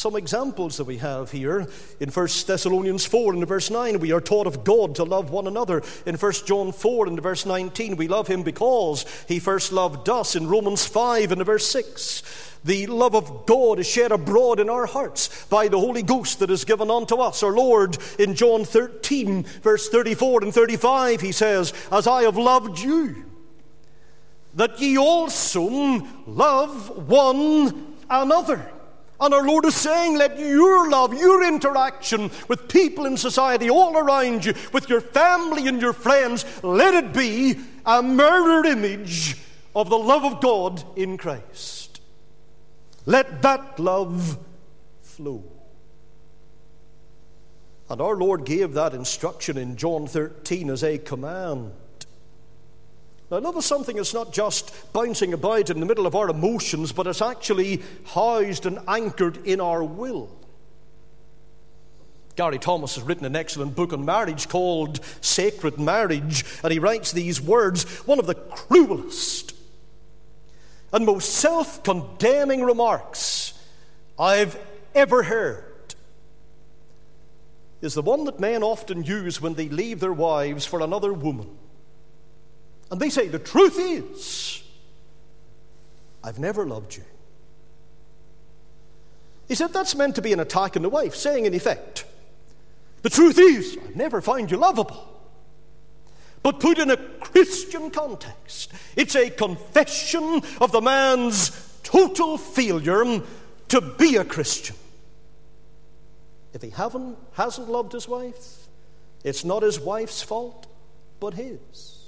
Some 0.00 0.16
examples 0.16 0.78
that 0.78 0.84
we 0.84 0.96
have 0.96 1.30
here 1.30 1.66
in 2.00 2.08
1 2.08 2.28
Thessalonians 2.46 3.04
4 3.04 3.34
and 3.34 3.46
verse 3.46 3.68
9, 3.68 4.00
we 4.00 4.12
are 4.12 4.20
taught 4.22 4.46
of 4.46 4.64
God 4.64 4.94
to 4.94 5.04
love 5.04 5.28
one 5.28 5.46
another. 5.46 5.82
In 6.06 6.16
1 6.16 6.32
John 6.46 6.72
4 6.72 7.06
and 7.08 7.20
verse 7.20 7.44
19, 7.44 7.96
we 7.96 8.08
love 8.08 8.26
him 8.26 8.42
because 8.42 9.04
he 9.28 9.38
first 9.38 9.72
loved 9.72 10.08
us. 10.08 10.36
In 10.36 10.48
Romans 10.48 10.86
5 10.86 11.32
and 11.32 11.44
verse 11.44 11.66
6, 11.66 12.22
the 12.64 12.86
love 12.86 13.14
of 13.14 13.44
God 13.44 13.78
is 13.78 13.86
shed 13.86 14.10
abroad 14.10 14.58
in 14.58 14.70
our 14.70 14.86
hearts 14.86 15.44
by 15.50 15.68
the 15.68 15.78
Holy 15.78 16.02
Ghost 16.02 16.38
that 16.38 16.50
is 16.50 16.64
given 16.64 16.90
unto 16.90 17.16
us. 17.16 17.42
Our 17.42 17.52
Lord 17.52 17.98
in 18.18 18.34
John 18.34 18.64
13, 18.64 19.42
verse 19.42 19.90
34 19.90 20.44
and 20.44 20.54
35, 20.54 21.20
he 21.20 21.32
says, 21.32 21.74
As 21.92 22.06
I 22.06 22.22
have 22.22 22.38
loved 22.38 22.78
you, 22.78 23.26
that 24.54 24.80
ye 24.80 24.96
also 24.96 25.68
love 26.26 27.06
one 27.06 27.96
another. 28.08 28.66
And 29.20 29.34
our 29.34 29.46
Lord 29.46 29.66
is 29.66 29.74
saying, 29.74 30.16
let 30.16 30.38
your 30.38 30.88
love, 30.88 31.12
your 31.12 31.46
interaction 31.46 32.30
with 32.48 32.68
people 32.68 33.04
in 33.04 33.18
society 33.18 33.68
all 33.68 33.98
around 33.98 34.44
you, 34.44 34.54
with 34.72 34.88
your 34.88 35.02
family 35.02 35.68
and 35.68 35.80
your 35.80 35.92
friends, 35.92 36.44
let 36.62 36.94
it 36.94 37.12
be 37.12 37.56
a 37.84 38.02
mirror 38.02 38.64
image 38.64 39.36
of 39.76 39.90
the 39.90 39.98
love 39.98 40.24
of 40.24 40.40
God 40.40 40.82
in 40.96 41.18
Christ. 41.18 42.00
Let 43.04 43.42
that 43.42 43.78
love 43.78 44.38
flow. 45.02 45.44
And 47.90 48.00
our 48.00 48.16
Lord 48.16 48.44
gave 48.44 48.72
that 48.74 48.94
instruction 48.94 49.58
in 49.58 49.76
John 49.76 50.06
13 50.06 50.70
as 50.70 50.84
a 50.84 50.96
command. 50.96 51.72
Now, 53.30 53.52
is 53.52 53.64
something 53.64 53.96
that's 53.96 54.12
not 54.14 54.32
just 54.32 54.92
bouncing 54.92 55.32
about 55.32 55.70
in 55.70 55.78
the 55.78 55.86
middle 55.86 56.06
of 56.06 56.16
our 56.16 56.28
emotions, 56.28 56.90
but 56.90 57.06
it's 57.06 57.22
actually 57.22 57.80
housed 58.06 58.66
and 58.66 58.80
anchored 58.88 59.46
in 59.46 59.60
our 59.60 59.84
will. 59.84 60.28
Gary 62.34 62.58
Thomas 62.58 62.96
has 62.96 63.04
written 63.04 63.26
an 63.26 63.36
excellent 63.36 63.76
book 63.76 63.92
on 63.92 64.04
marriage 64.04 64.48
called 64.48 64.98
Sacred 65.20 65.78
Marriage, 65.78 66.44
and 66.64 66.72
he 66.72 66.78
writes 66.78 67.12
these 67.12 67.40
words 67.40 67.84
one 68.06 68.18
of 68.18 68.26
the 68.26 68.34
cruelest 68.34 69.54
and 70.92 71.06
most 71.06 71.34
self 71.34 71.82
condemning 71.82 72.62
remarks 72.62 73.54
I've 74.18 74.58
ever 74.94 75.22
heard 75.22 75.64
is 77.80 77.94
the 77.94 78.02
one 78.02 78.24
that 78.24 78.40
men 78.40 78.62
often 78.62 79.04
use 79.04 79.40
when 79.40 79.54
they 79.54 79.68
leave 79.68 80.00
their 80.00 80.12
wives 80.12 80.66
for 80.66 80.80
another 80.80 81.12
woman. 81.12 81.56
And 82.90 83.00
they 83.00 83.10
say, 83.10 83.28
The 83.28 83.38
truth 83.38 83.78
is, 83.78 84.62
I've 86.22 86.38
never 86.38 86.66
loved 86.66 86.96
you. 86.96 87.04
He 89.48 89.54
said 89.54 89.72
that's 89.72 89.94
meant 89.94 90.14
to 90.14 90.22
be 90.22 90.32
an 90.32 90.40
attack 90.40 90.76
on 90.76 90.82
the 90.82 90.88
wife, 90.88 91.14
saying, 91.14 91.46
in 91.46 91.54
effect, 91.54 92.04
The 93.02 93.10
truth 93.10 93.38
is, 93.38 93.76
I've 93.84 93.96
never 93.96 94.20
find 94.20 94.50
you 94.50 94.56
lovable. 94.56 95.06
But 96.42 96.60
put 96.60 96.78
in 96.78 96.90
a 96.90 96.96
Christian 96.96 97.90
context, 97.90 98.72
it's 98.96 99.14
a 99.14 99.28
confession 99.28 100.42
of 100.60 100.72
the 100.72 100.80
man's 100.80 101.50
total 101.82 102.38
failure 102.38 103.22
to 103.68 103.80
be 103.80 104.16
a 104.16 104.24
Christian. 104.24 104.76
If 106.52 106.62
he 106.62 106.70
haven't, 106.70 107.18
hasn't 107.32 107.68
loved 107.68 107.92
his 107.92 108.08
wife, 108.08 108.68
it's 109.22 109.44
not 109.44 109.62
his 109.62 109.78
wife's 109.78 110.22
fault, 110.22 110.66
but 111.20 111.34
his. 111.34 111.99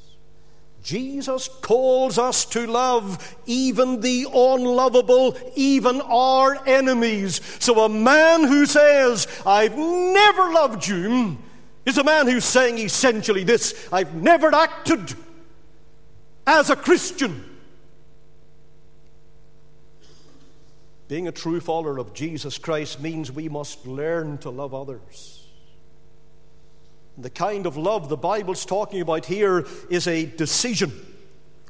Jesus 0.82 1.48
calls 1.48 2.18
us 2.18 2.44
to 2.46 2.66
love 2.66 3.36
even 3.46 4.00
the 4.00 4.26
unlovable, 4.32 5.36
even 5.54 6.00
our 6.00 6.58
enemies. 6.66 7.40
So 7.60 7.84
a 7.84 7.88
man 7.88 8.44
who 8.44 8.66
says, 8.66 9.28
I've 9.46 9.76
never 9.78 10.52
loved 10.52 10.86
you, 10.88 11.38
is 11.86 11.98
a 11.98 12.04
man 12.04 12.26
who's 12.26 12.44
saying 12.44 12.78
essentially 12.78 13.44
this 13.44 13.88
I've 13.92 14.14
never 14.14 14.54
acted 14.54 15.14
as 16.46 16.70
a 16.70 16.76
Christian. 16.76 17.44
Being 21.08 21.28
a 21.28 21.32
true 21.32 21.60
follower 21.60 21.98
of 21.98 22.14
Jesus 22.14 22.58
Christ 22.58 23.00
means 23.00 23.30
we 23.30 23.48
must 23.48 23.86
learn 23.86 24.38
to 24.38 24.50
love 24.50 24.74
others. 24.74 25.41
The 27.18 27.30
kind 27.30 27.66
of 27.66 27.76
love 27.76 28.08
the 28.08 28.16
Bible's 28.16 28.64
talking 28.64 29.00
about 29.00 29.26
here 29.26 29.66
is 29.90 30.06
a 30.06 30.24
decision. 30.24 30.92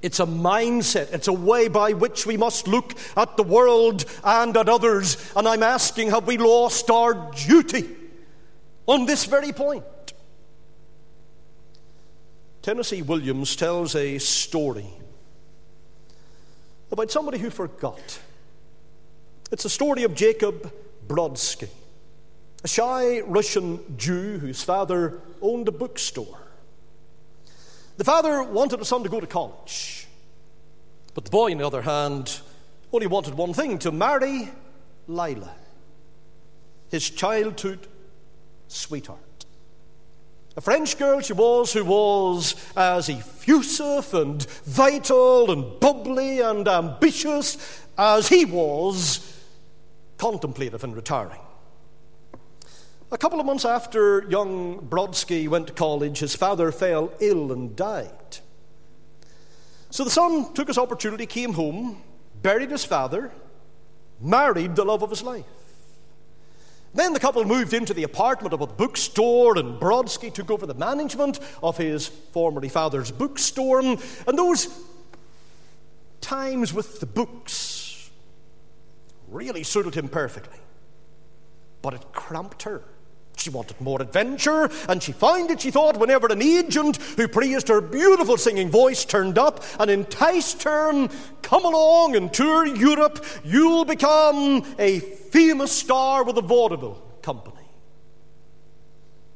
It's 0.01 0.21
a 0.21 0.27
mindset. 0.27 1.13
It's 1.13 1.29
a 1.29 1.33
way 1.33 1.69
by 1.69 1.93
which 1.93 2.27
we 2.27 2.37
must 2.37 2.67
look 2.67 2.95
at 3.17 3.37
the 3.37 3.43
world 3.43 4.05
and 4.25 4.57
at 4.57 4.69
others. 4.69 5.33
And 5.37 5.47
I'm 5.47 5.63
asking, 5.63 6.11
have 6.11 6.27
we 6.27 6.39
lost 6.39 6.91
our 6.91 7.31
duty 7.47 7.89
on 8.87 9.07
this 9.07 9.25
very 9.25 9.53
point? 9.53 9.85
Tennessee 12.63 13.03
Williams 13.03 13.57
tells 13.57 13.97
a 13.97 14.19
story 14.19 14.87
about 16.91 17.11
somebody 17.11 17.39
who 17.39 17.51
forgot 17.51 18.21
it's 19.53 19.67
a 19.67 19.71
story 19.71 20.05
of 20.05 20.15
Jacob 20.15 20.73
Brodsky, 21.07 21.69
a 22.65 22.69
shy 22.69 23.21
Russian 23.21 23.97
Jew 23.97 24.39
whose 24.39 24.63
father 24.63 25.21
owned 25.41 25.69
a 25.69 25.73
bookstore. 25.73 26.39
The 27.97 28.05
father 28.05 28.43
wanted 28.43 28.79
his 28.79 28.89
son 28.89 29.03
to 29.03 29.09
go 29.09 29.21
to 29.21 29.27
college, 29.27 30.07
but 31.15 31.25
the 31.25 31.31
boy, 31.31 31.53
on 31.53 31.59
the 31.59 31.67
other 31.67 31.83
hand, 31.83 32.41
only 32.93 33.07
wanted 33.07 33.35
one 33.35 33.53
thing 33.53 33.79
to 33.81 33.93
marry 33.93 34.51
Lila, 35.09 35.55
his 36.91 37.11
childhood 37.11 37.87
sweetheart. 38.69 39.19
A 40.57 40.61
French 40.61 40.99
girl 40.99 41.21
she 41.21 41.33
was 41.33 41.73
who 41.73 41.85
was 41.85 42.55
as 42.77 43.09
effusive 43.09 44.13
and 44.13 44.43
vital 44.65 45.51
and 45.51 45.81
bubbly 45.81 46.41
and 46.41 46.69
ambitious 46.69 47.81
as 47.97 48.29
he 48.29 48.45
was 48.45 49.43
contemplative 50.19 50.85
and 50.85 50.95
retiring. 50.95 51.41
A 53.13 53.19
couple 53.19 53.39
of 53.39 53.45
months 53.45 53.67
after 53.67 54.27
young 54.31 54.79
Brodsky 54.89 55.47
went 55.47 55.67
to 55.67 55.75
college, 55.75 56.21
his 56.21 56.35
father 56.35 56.73
fell 56.73 57.13
ill 57.21 57.53
and 57.53 57.77
died. 57.77 58.39
So 59.91 60.03
the 60.03 60.11
son 60.11 60.55
took 60.55 60.69
his 60.69 60.79
opportunity, 60.79 61.27
came 61.27 61.53
home, 61.53 62.03
buried 62.41 62.71
his 62.71 62.87
father, 62.87 63.31
married 64.19 64.77
the 64.77 64.87
love 64.87 65.03
of 65.03 65.11
his 65.11 65.23
life. 65.23 65.45
Then 66.95 67.13
the 67.13 67.21
couple 67.21 67.45
moved 67.45 67.75
into 67.75 67.93
the 67.93 68.03
apartment 68.03 68.55
of 68.55 68.63
a 68.63 68.67
bookstore, 68.67 69.59
and 69.59 69.79
Brodsky 69.79 70.33
took 70.33 70.51
over 70.51 70.65
the 70.65 70.73
management 70.73 71.39
of 71.63 71.77
his 71.77 72.07
formerly 72.07 72.71
father's 72.71 73.11
bookstore. 73.11 73.81
And 73.81 73.99
those 74.27 74.69
times 76.23 76.73
with 76.73 77.01
the 77.01 77.07
books 77.07 78.11
really 79.29 79.65
suited 79.65 79.95
him 79.95 80.09
perfectly. 80.09 80.59
But 81.83 81.93
it 81.93 82.13
cramped 82.13 82.63
her. 82.63 82.83
She 83.43 83.51
wanted 83.51 83.81
more 83.81 84.01
adventure, 84.01 84.71
and 84.89 85.03
she 85.03 85.11
found 85.11 85.51
it, 85.51 85.61
she 85.61 85.73
thought, 85.73 85.97
whenever 85.97 86.29
an 86.29 86.41
agent 86.41 86.99
who 87.17 87.27
praised 87.27 87.67
her 87.67 87.81
beautiful 87.81 88.37
singing 88.37 88.71
voice 88.71 89.05
turned 89.05 89.37
up 89.37 89.65
and 89.81 89.91
enticed 89.91 90.63
her, 90.63 91.09
come 91.43 91.65
along 91.65 92.15
and 92.15 92.33
tour 92.33 92.65
Europe, 92.65 93.25
you'll 93.45 93.85
become 93.85 94.65
a 94.79 95.01
famous 95.01 95.73
star 95.73 96.23
with 96.23 96.39
a 96.39 96.41
vaudeville 96.41 97.03
company. 97.21 97.67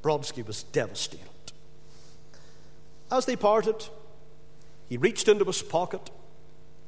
Brodsky 0.02 0.46
was 0.46 0.62
devastated. 0.62 1.26
As 3.10 3.26
they 3.26 3.34
parted, 3.34 3.88
he 4.88 4.98
reached 4.98 5.26
into 5.26 5.44
his 5.44 5.62
pocket 5.62 6.10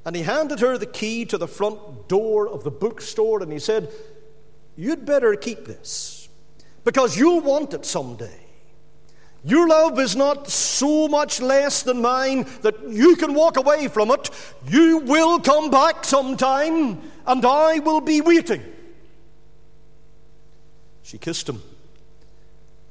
and 0.05 0.15
he 0.15 0.23
handed 0.23 0.61
her 0.61 0.79
the 0.79 0.87
key 0.87 1.25
to 1.25 1.37
the 1.37 1.49
front 1.49 2.09
door 2.09 2.47
of 2.49 2.63
the 2.63 2.71
bookstore 2.71 3.43
and 3.43 3.51
he 3.51 3.59
said, 3.59 3.91
You'd 4.77 5.05
better 5.05 5.35
keep 5.35 5.65
this 5.67 6.18
because 6.89 7.19
you'll 7.19 7.43
want 7.43 7.75
it 7.75 7.85
someday. 7.85 8.41
Your 9.45 9.69
love 9.69 9.99
is 9.99 10.17
not 10.17 10.49
so 10.49 11.07
much 11.07 11.39
less 11.39 11.83
than 11.83 12.01
mine 12.01 12.47
that 12.63 12.83
you 12.89 13.15
can 13.15 13.35
walk 13.35 13.59
away 13.59 13.89
from 13.89 14.11
it. 14.11 14.31
You 14.67 14.97
will 14.97 15.39
come 15.39 15.69
back 15.69 16.03
sometime, 16.07 17.03
and 17.27 17.45
I 17.45 17.81
will 17.81 18.01
be 18.01 18.23
waiting. 18.23 18.63
She 21.03 21.19
kissed 21.19 21.47
him 21.47 21.61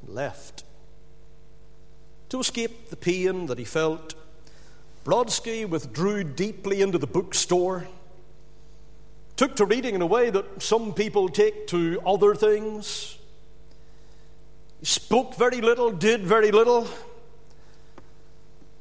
and 0.04 0.14
left. 0.14 0.64
To 2.30 2.40
escape 2.40 2.92
the 2.92 2.98
pain 2.98 3.48
that 3.48 3.58
he 3.58 3.66
felt, 3.66 4.14
Brodsky 5.06 5.68
withdrew 5.68 6.24
deeply 6.24 6.84
into 6.84 7.00
the 7.00 7.08
bookstore, 7.08 7.88
took 9.38 9.56
to 9.56 9.66
reading 9.66 9.96
in 9.96 10.04
a 10.04 10.06
way 10.06 10.30
that 10.30 10.62
some 10.62 10.94
people 10.94 11.30
take 11.30 11.66
to 11.70 12.00
other 12.06 12.36
things. 12.36 13.17
Spoke 14.84 15.36
very 15.36 15.62
little, 15.62 15.92
did 15.92 16.22
very 16.22 16.52
little. 16.52 16.88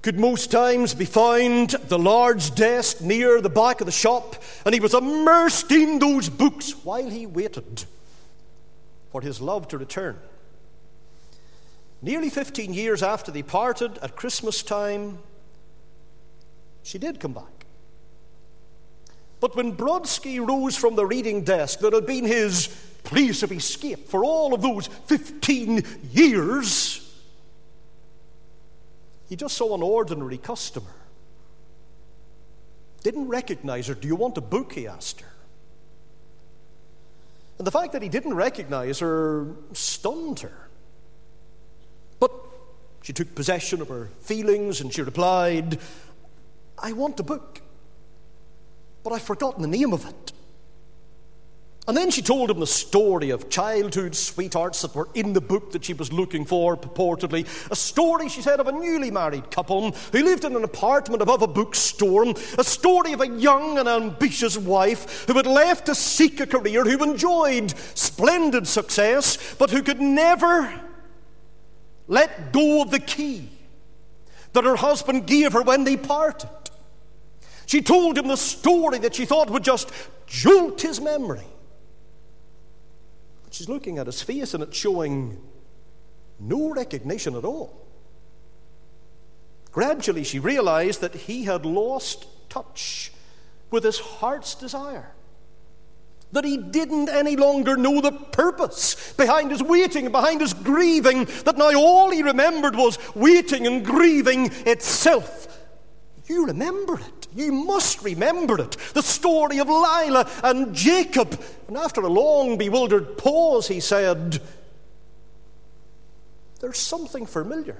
Could 0.02 0.18
most 0.18 0.50
times 0.50 0.94
be 0.94 1.04
found 1.04 1.74
at 1.74 1.88
the 1.88 1.98
large 1.98 2.54
desk 2.54 3.00
near 3.00 3.40
the 3.40 3.48
back 3.48 3.80
of 3.80 3.86
the 3.86 3.92
shop, 3.92 4.36
and 4.64 4.72
he 4.72 4.80
was 4.80 4.94
immersed 4.94 5.72
in 5.72 5.98
those 5.98 6.28
books 6.28 6.72
while 6.84 7.10
he 7.10 7.26
waited 7.26 7.84
for 9.10 9.20
his 9.20 9.40
love 9.40 9.66
to 9.68 9.78
return. 9.78 10.18
Nearly 12.02 12.30
15 12.30 12.72
years 12.72 13.02
after 13.02 13.32
they 13.32 13.42
parted 13.42 13.98
at 13.98 14.14
Christmas 14.14 14.62
time, 14.62 15.18
she 16.82 16.98
did 16.98 17.18
come 17.18 17.32
back. 17.32 17.55
But 19.40 19.54
when 19.54 19.76
Brodsky 19.76 20.46
rose 20.46 20.76
from 20.76 20.96
the 20.96 21.06
reading 21.06 21.42
desk 21.42 21.80
that 21.80 21.92
had 21.92 22.06
been 22.06 22.24
his 22.24 22.68
place 23.04 23.42
of 23.42 23.52
escape 23.52 24.08
for 24.08 24.24
all 24.24 24.54
of 24.54 24.62
those 24.62 24.86
15 24.86 25.84
years, 26.12 27.02
he 29.28 29.36
just 29.36 29.56
saw 29.56 29.74
an 29.74 29.82
ordinary 29.82 30.38
customer. 30.38 30.94
Didn't 33.02 33.28
recognize 33.28 33.86
her. 33.88 33.94
Do 33.94 34.08
you 34.08 34.16
want 34.16 34.38
a 34.38 34.40
book? 34.40 34.72
He 34.72 34.86
asked 34.86 35.20
her. 35.20 35.32
And 37.58 37.66
the 37.66 37.70
fact 37.70 37.92
that 37.92 38.02
he 38.02 38.08
didn't 38.08 38.34
recognize 38.34 38.98
her 38.98 39.54
stunned 39.72 40.40
her. 40.40 40.68
But 42.20 42.32
she 43.02 43.12
took 43.12 43.34
possession 43.34 43.80
of 43.80 43.88
her 43.88 44.10
feelings 44.20 44.80
and 44.80 44.92
she 44.92 45.02
replied, 45.02 45.78
I 46.78 46.92
want 46.92 47.20
a 47.20 47.22
book, 47.22 47.62
but 49.06 49.14
I've 49.14 49.22
forgotten 49.22 49.62
the 49.62 49.68
name 49.68 49.92
of 49.92 50.04
it. 50.04 50.32
And 51.86 51.96
then 51.96 52.10
she 52.10 52.22
told 52.22 52.50
him 52.50 52.58
the 52.58 52.66
story 52.66 53.30
of 53.30 53.48
childhood 53.48 54.16
sweethearts 54.16 54.82
that 54.82 54.96
were 54.96 55.08
in 55.14 55.32
the 55.32 55.40
book 55.40 55.70
that 55.70 55.84
she 55.84 55.94
was 55.94 56.12
looking 56.12 56.44
for, 56.44 56.76
purportedly. 56.76 57.46
A 57.70 57.76
story, 57.76 58.28
she 58.28 58.42
said, 58.42 58.58
of 58.58 58.66
a 58.66 58.72
newly 58.72 59.12
married 59.12 59.48
couple 59.52 59.92
who 59.92 60.24
lived 60.24 60.44
in 60.44 60.56
an 60.56 60.64
apartment 60.64 61.22
above 61.22 61.42
a 61.42 61.46
bookstore. 61.46 62.34
A 62.58 62.64
story 62.64 63.12
of 63.12 63.20
a 63.20 63.28
young 63.28 63.78
and 63.78 63.88
ambitious 63.88 64.58
wife 64.58 65.24
who 65.28 65.34
had 65.34 65.46
left 65.46 65.86
to 65.86 65.94
seek 65.94 66.40
a 66.40 66.46
career, 66.48 66.82
who 66.82 67.04
enjoyed 67.04 67.74
splendid 67.94 68.66
success, 68.66 69.54
but 69.54 69.70
who 69.70 69.84
could 69.84 70.00
never 70.00 70.82
let 72.08 72.52
go 72.52 72.82
of 72.82 72.90
the 72.90 72.98
key 72.98 73.50
that 74.52 74.64
her 74.64 74.74
husband 74.74 75.28
gave 75.28 75.52
her 75.52 75.62
when 75.62 75.84
they 75.84 75.96
parted. 75.96 76.50
She 77.66 77.82
told 77.82 78.16
him 78.16 78.28
the 78.28 78.36
story 78.36 78.98
that 79.00 79.14
she 79.14 79.26
thought 79.26 79.50
would 79.50 79.64
just 79.64 79.90
jolt 80.26 80.80
his 80.80 81.00
memory. 81.00 81.46
She's 83.50 83.68
looking 83.68 83.98
at 83.98 84.06
his 84.06 84.22
face 84.22 84.54
and 84.54 84.62
it's 84.62 84.76
showing 84.76 85.40
no 86.38 86.72
recognition 86.72 87.34
at 87.34 87.44
all. 87.44 87.86
Gradually, 89.72 90.24
she 90.24 90.38
realized 90.38 91.00
that 91.00 91.14
he 91.14 91.44
had 91.44 91.66
lost 91.66 92.26
touch 92.48 93.12
with 93.70 93.84
his 93.84 93.98
heart's 93.98 94.54
desire. 94.54 95.10
That 96.32 96.44
he 96.44 96.56
didn't 96.56 97.08
any 97.08 97.36
longer 97.36 97.76
know 97.76 98.00
the 98.00 98.12
purpose 98.12 99.12
behind 99.14 99.50
his 99.50 99.62
waiting, 99.62 100.10
behind 100.12 100.40
his 100.40 100.54
grieving, 100.54 101.24
that 101.44 101.56
now 101.56 101.74
all 101.74 102.10
he 102.10 102.22
remembered 102.22 102.76
was 102.76 102.98
waiting 103.14 103.66
and 103.66 103.84
grieving 103.84 104.50
itself. 104.66 105.46
You 106.26 106.46
remember 106.46 106.94
it. 106.98 107.15
You 107.36 107.52
must 107.52 108.02
remember 108.02 108.58
it. 108.60 108.76
The 108.94 109.02
story 109.02 109.58
of 109.58 109.68
Lila 109.68 110.28
and 110.42 110.74
Jacob. 110.74 111.38
And 111.68 111.76
after 111.76 112.00
a 112.00 112.08
long, 112.08 112.56
bewildered 112.56 113.18
pause, 113.18 113.68
he 113.68 113.78
said, 113.78 114.40
There's 116.60 116.78
something 116.78 117.26
familiar 117.26 117.76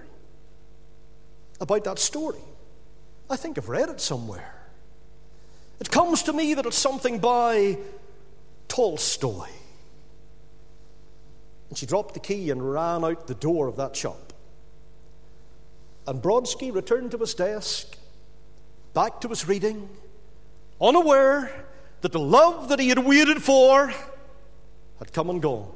about 1.59 1.85
that 1.85 1.99
story. 1.99 2.41
I 3.31 3.37
think 3.37 3.57
I've 3.57 3.71
read 3.71 3.89
it 3.89 4.01
somewhere. 4.01 4.55
It 5.81 5.91
comes 5.91 6.23
to 6.25 6.35
me 6.35 6.53
that 6.55 6.67
it's 6.67 6.77
something 6.77 7.19
by 7.19 7.79
Tolstoy. 8.69 9.49
And 11.71 11.79
she 11.79 11.87
dropped 11.87 12.15
the 12.15 12.21
key 12.21 12.51
and 12.51 12.73
ran 12.73 13.05
out 13.05 13.27
the 13.27 13.35
door 13.35 13.69
of 13.69 13.77
that 13.77 13.97
shop. 13.97 14.35
And 16.07 16.23
Brodsky 16.23 16.73
returned 16.73 17.11
to 17.13 17.19
his 17.19 17.35
desk, 17.35 17.97
back 18.97 19.21
to 19.21 19.29
his 19.29 19.47
reading, 19.47 19.91
unaware 20.81 21.67
that 22.01 22.13
the 22.13 22.19
love 22.19 22.71
that 22.71 22.79
he 22.79 22.89
had 22.89 22.99
waited 22.99 23.43
for 23.43 23.93
had 24.99 25.13
come 25.13 25.29
and 25.29 25.43
gone. 25.43 25.71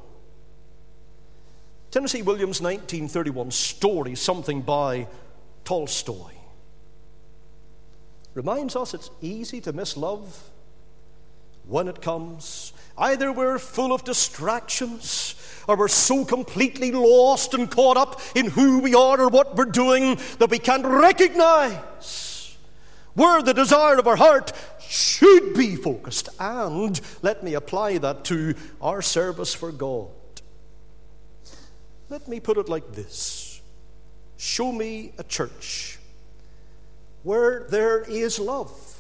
Tennessee 1.91 2.23
Williams' 2.23 2.63
1931 2.63 3.51
story, 3.51 4.15
Something 4.15 4.63
by 4.63 5.07
Tolstoy, 5.65 6.33
reminds 8.33 8.75
us 8.75 8.95
it's 8.95 9.11
easy 9.21 9.61
to 9.61 9.75
miss 9.75 9.99
love 9.99 10.51
when 11.67 11.89
it 11.89 12.01
comes. 12.01 12.73
Either 12.97 13.31
we're 13.33 13.59
full 13.59 13.93
of 13.93 14.03
distractions, 14.03 15.35
or 15.69 15.77
we're 15.77 15.89
so 15.89 16.25
completely 16.25 16.91
lost 16.91 17.53
and 17.53 17.71
caught 17.71 17.99
up 17.99 18.19
in 18.35 18.47
who 18.47 18.79
we 18.79 18.95
are 18.95 19.21
or 19.21 19.29
what 19.29 19.57
we're 19.57 19.67
doing 19.67 20.19
that 20.39 20.49
we 20.49 20.59
can't 20.59 20.87
recognize 20.87 22.30
where 23.15 23.43
the 23.43 23.55
desire 23.55 23.99
of 23.99 24.07
our 24.07 24.17
heart 24.17 24.53
should 24.81 25.55
be 25.55 25.77
focused. 25.77 26.29
And 26.39 27.01
let 27.23 27.43
me 27.43 27.55
apply 27.55 27.99
that 27.99 28.25
to 28.27 28.55
our 28.81 29.03
service 29.03 29.55
for 29.55 29.73
God. 29.73 30.09
Let 32.09 32.27
me 32.27 32.41
put 32.41 32.59
it 32.59 32.69
like 32.69 32.93
this 32.93 33.61
Show 34.37 34.73
me 34.73 35.13
a 35.19 35.25
church 35.25 35.99
where 37.23 37.67
there 37.69 38.01
is 38.01 38.39
love, 38.39 38.99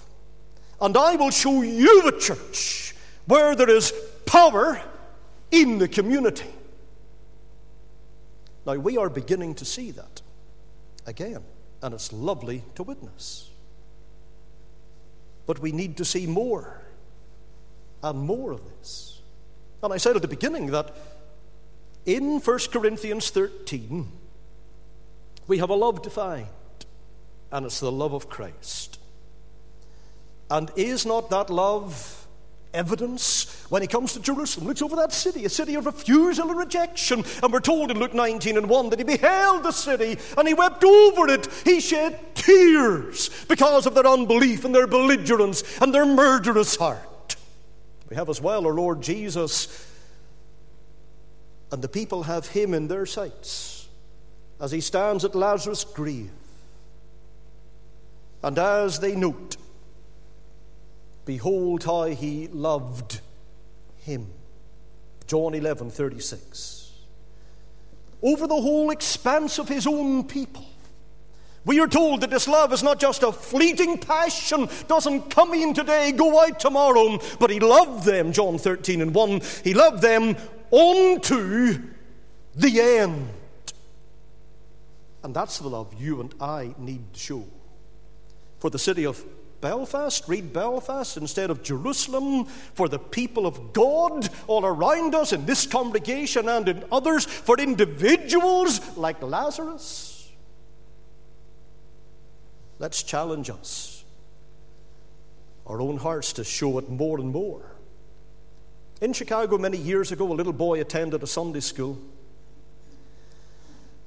and 0.80 0.96
I 0.96 1.16
will 1.16 1.30
show 1.30 1.62
you 1.62 2.08
a 2.08 2.18
church 2.18 2.94
where 3.26 3.54
there 3.54 3.70
is 3.70 3.92
power 4.26 4.80
in 5.50 5.78
the 5.78 5.88
community. 5.88 6.48
Now, 8.66 8.74
we 8.74 8.98
are 8.98 9.08
beginning 9.08 9.54
to 9.56 9.64
see 9.64 9.90
that 9.92 10.20
again, 11.06 11.42
and 11.82 11.94
it's 11.94 12.12
lovely 12.12 12.62
to 12.74 12.82
witness. 12.82 13.49
But 15.50 15.58
we 15.58 15.72
need 15.72 15.96
to 15.96 16.04
see 16.04 16.28
more 16.28 16.80
and 18.04 18.20
more 18.20 18.52
of 18.52 18.60
this. 18.78 19.20
And 19.82 19.92
I 19.92 19.96
said 19.96 20.14
at 20.14 20.22
the 20.22 20.28
beginning 20.28 20.66
that 20.66 20.94
in 22.06 22.38
1 22.38 22.58
Corinthians 22.70 23.30
13, 23.30 24.12
we 25.48 25.58
have 25.58 25.68
a 25.68 25.74
love 25.74 26.02
defined, 26.02 26.46
and 27.50 27.66
it's 27.66 27.80
the 27.80 27.90
love 27.90 28.12
of 28.12 28.28
Christ. 28.28 29.00
And 30.48 30.70
is 30.76 31.04
not 31.04 31.30
that 31.30 31.50
love 31.50 32.19
evidence 32.72 33.64
when 33.68 33.82
he 33.82 33.88
comes 33.88 34.12
to 34.12 34.20
Jerusalem? 34.20 34.66
Looks 34.66 34.82
over 34.82 34.96
that 34.96 35.12
city, 35.12 35.44
a 35.44 35.48
city 35.48 35.74
of 35.74 35.86
refusal 35.86 36.50
and 36.50 36.58
rejection. 36.58 37.24
And 37.42 37.52
we're 37.52 37.60
told 37.60 37.90
in 37.90 37.98
Luke 37.98 38.14
19 38.14 38.56
and 38.56 38.68
1 38.68 38.90
that 38.90 38.98
he 38.98 39.04
beheld 39.04 39.62
the 39.62 39.72
city 39.72 40.18
and 40.36 40.48
he 40.48 40.54
wept 40.54 40.84
over 40.84 41.28
it. 41.28 41.46
He 41.64 41.80
shed 41.80 42.34
tears 42.34 43.30
because 43.48 43.86
of 43.86 43.94
their 43.94 44.06
unbelief 44.06 44.64
and 44.64 44.74
their 44.74 44.86
belligerence 44.86 45.62
and 45.80 45.94
their 45.94 46.06
murderous 46.06 46.76
heart. 46.76 47.36
We 48.08 48.16
have 48.16 48.28
as 48.28 48.40
well 48.40 48.66
our 48.66 48.74
Lord 48.74 49.02
Jesus, 49.02 49.86
and 51.70 51.80
the 51.80 51.88
people 51.88 52.24
have 52.24 52.48
him 52.48 52.74
in 52.74 52.88
their 52.88 53.06
sights 53.06 53.88
as 54.60 54.72
he 54.72 54.80
stands 54.80 55.24
at 55.24 55.36
Lazarus' 55.36 55.84
grave. 55.84 56.30
And 58.42 58.58
as 58.58 58.98
they 58.98 59.14
note, 59.14 59.56
behold 61.24 61.84
how 61.84 62.04
he 62.04 62.48
loved 62.48 63.20
him. 63.98 64.26
John 65.26 65.54
11 65.54 65.90
36. 65.90 66.92
Over 68.22 68.46
the 68.46 68.60
whole 68.60 68.90
expanse 68.90 69.58
of 69.58 69.68
his 69.68 69.86
own 69.86 70.24
people. 70.24 70.66
We 71.64 71.78
are 71.80 71.86
told 71.86 72.22
that 72.22 72.30
this 72.30 72.48
love 72.48 72.72
is 72.72 72.82
not 72.82 72.98
just 72.98 73.22
a 73.22 73.32
fleeting 73.32 73.98
passion, 73.98 74.68
doesn't 74.88 75.30
come 75.30 75.52
in 75.52 75.74
today, 75.74 76.10
go 76.12 76.42
out 76.42 76.58
tomorrow, 76.58 77.18
but 77.38 77.50
he 77.50 77.60
loved 77.60 78.04
them, 78.04 78.32
John 78.32 78.56
13 78.58 79.02
and 79.02 79.14
1. 79.14 79.40
He 79.62 79.74
loved 79.74 80.00
them 80.00 80.36
unto 80.72 81.82
the 82.56 82.80
end. 82.80 83.28
And 85.22 85.34
that's 85.34 85.58
the 85.58 85.68
love 85.68 85.94
you 86.00 86.20
and 86.20 86.34
I 86.40 86.74
need 86.78 87.12
to 87.12 87.20
show. 87.20 87.44
For 88.58 88.70
the 88.70 88.78
city 88.78 89.04
of 89.04 89.22
Belfast, 89.60 90.24
read 90.26 90.52
Belfast 90.52 91.16
instead 91.16 91.50
of 91.50 91.62
Jerusalem, 91.62 92.46
for 92.46 92.88
the 92.88 92.98
people 92.98 93.46
of 93.46 93.72
God 93.72 94.28
all 94.46 94.64
around 94.64 95.14
us 95.14 95.32
in 95.32 95.44
this 95.46 95.66
congregation 95.66 96.48
and 96.48 96.68
in 96.68 96.84
others, 96.90 97.24
for 97.24 97.58
individuals 97.58 98.96
like 98.96 99.22
Lazarus. 99.22 100.30
Let's 102.78 103.02
challenge 103.02 103.50
us, 103.50 104.04
our 105.66 105.82
own 105.82 105.98
hearts, 105.98 106.32
to 106.34 106.44
show 106.44 106.78
it 106.78 106.88
more 106.88 107.18
and 107.18 107.30
more. 107.30 107.76
In 109.02 109.12
Chicago, 109.12 109.58
many 109.58 109.76
years 109.76 110.12
ago, 110.12 110.30
a 110.30 110.34
little 110.34 110.52
boy 110.52 110.80
attended 110.80 111.22
a 111.22 111.26
Sunday 111.26 111.60
school. 111.60 111.98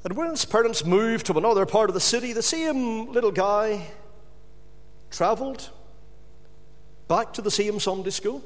And 0.04 0.18
when 0.18 0.30
his 0.30 0.46
parents 0.46 0.84
moved 0.84 1.28
to 1.28 1.38
another 1.38 1.66
part 1.66 1.90
of 1.90 1.94
the 1.94 2.00
city, 2.00 2.34
the 2.34 2.42
same 2.42 3.12
little 3.12 3.32
guy 3.32 3.88
traveled 5.14 5.70
back 7.08 7.34
to 7.34 7.42
the 7.42 7.52
same 7.52 7.80
Sunday 7.80 8.10
school. 8.10 8.44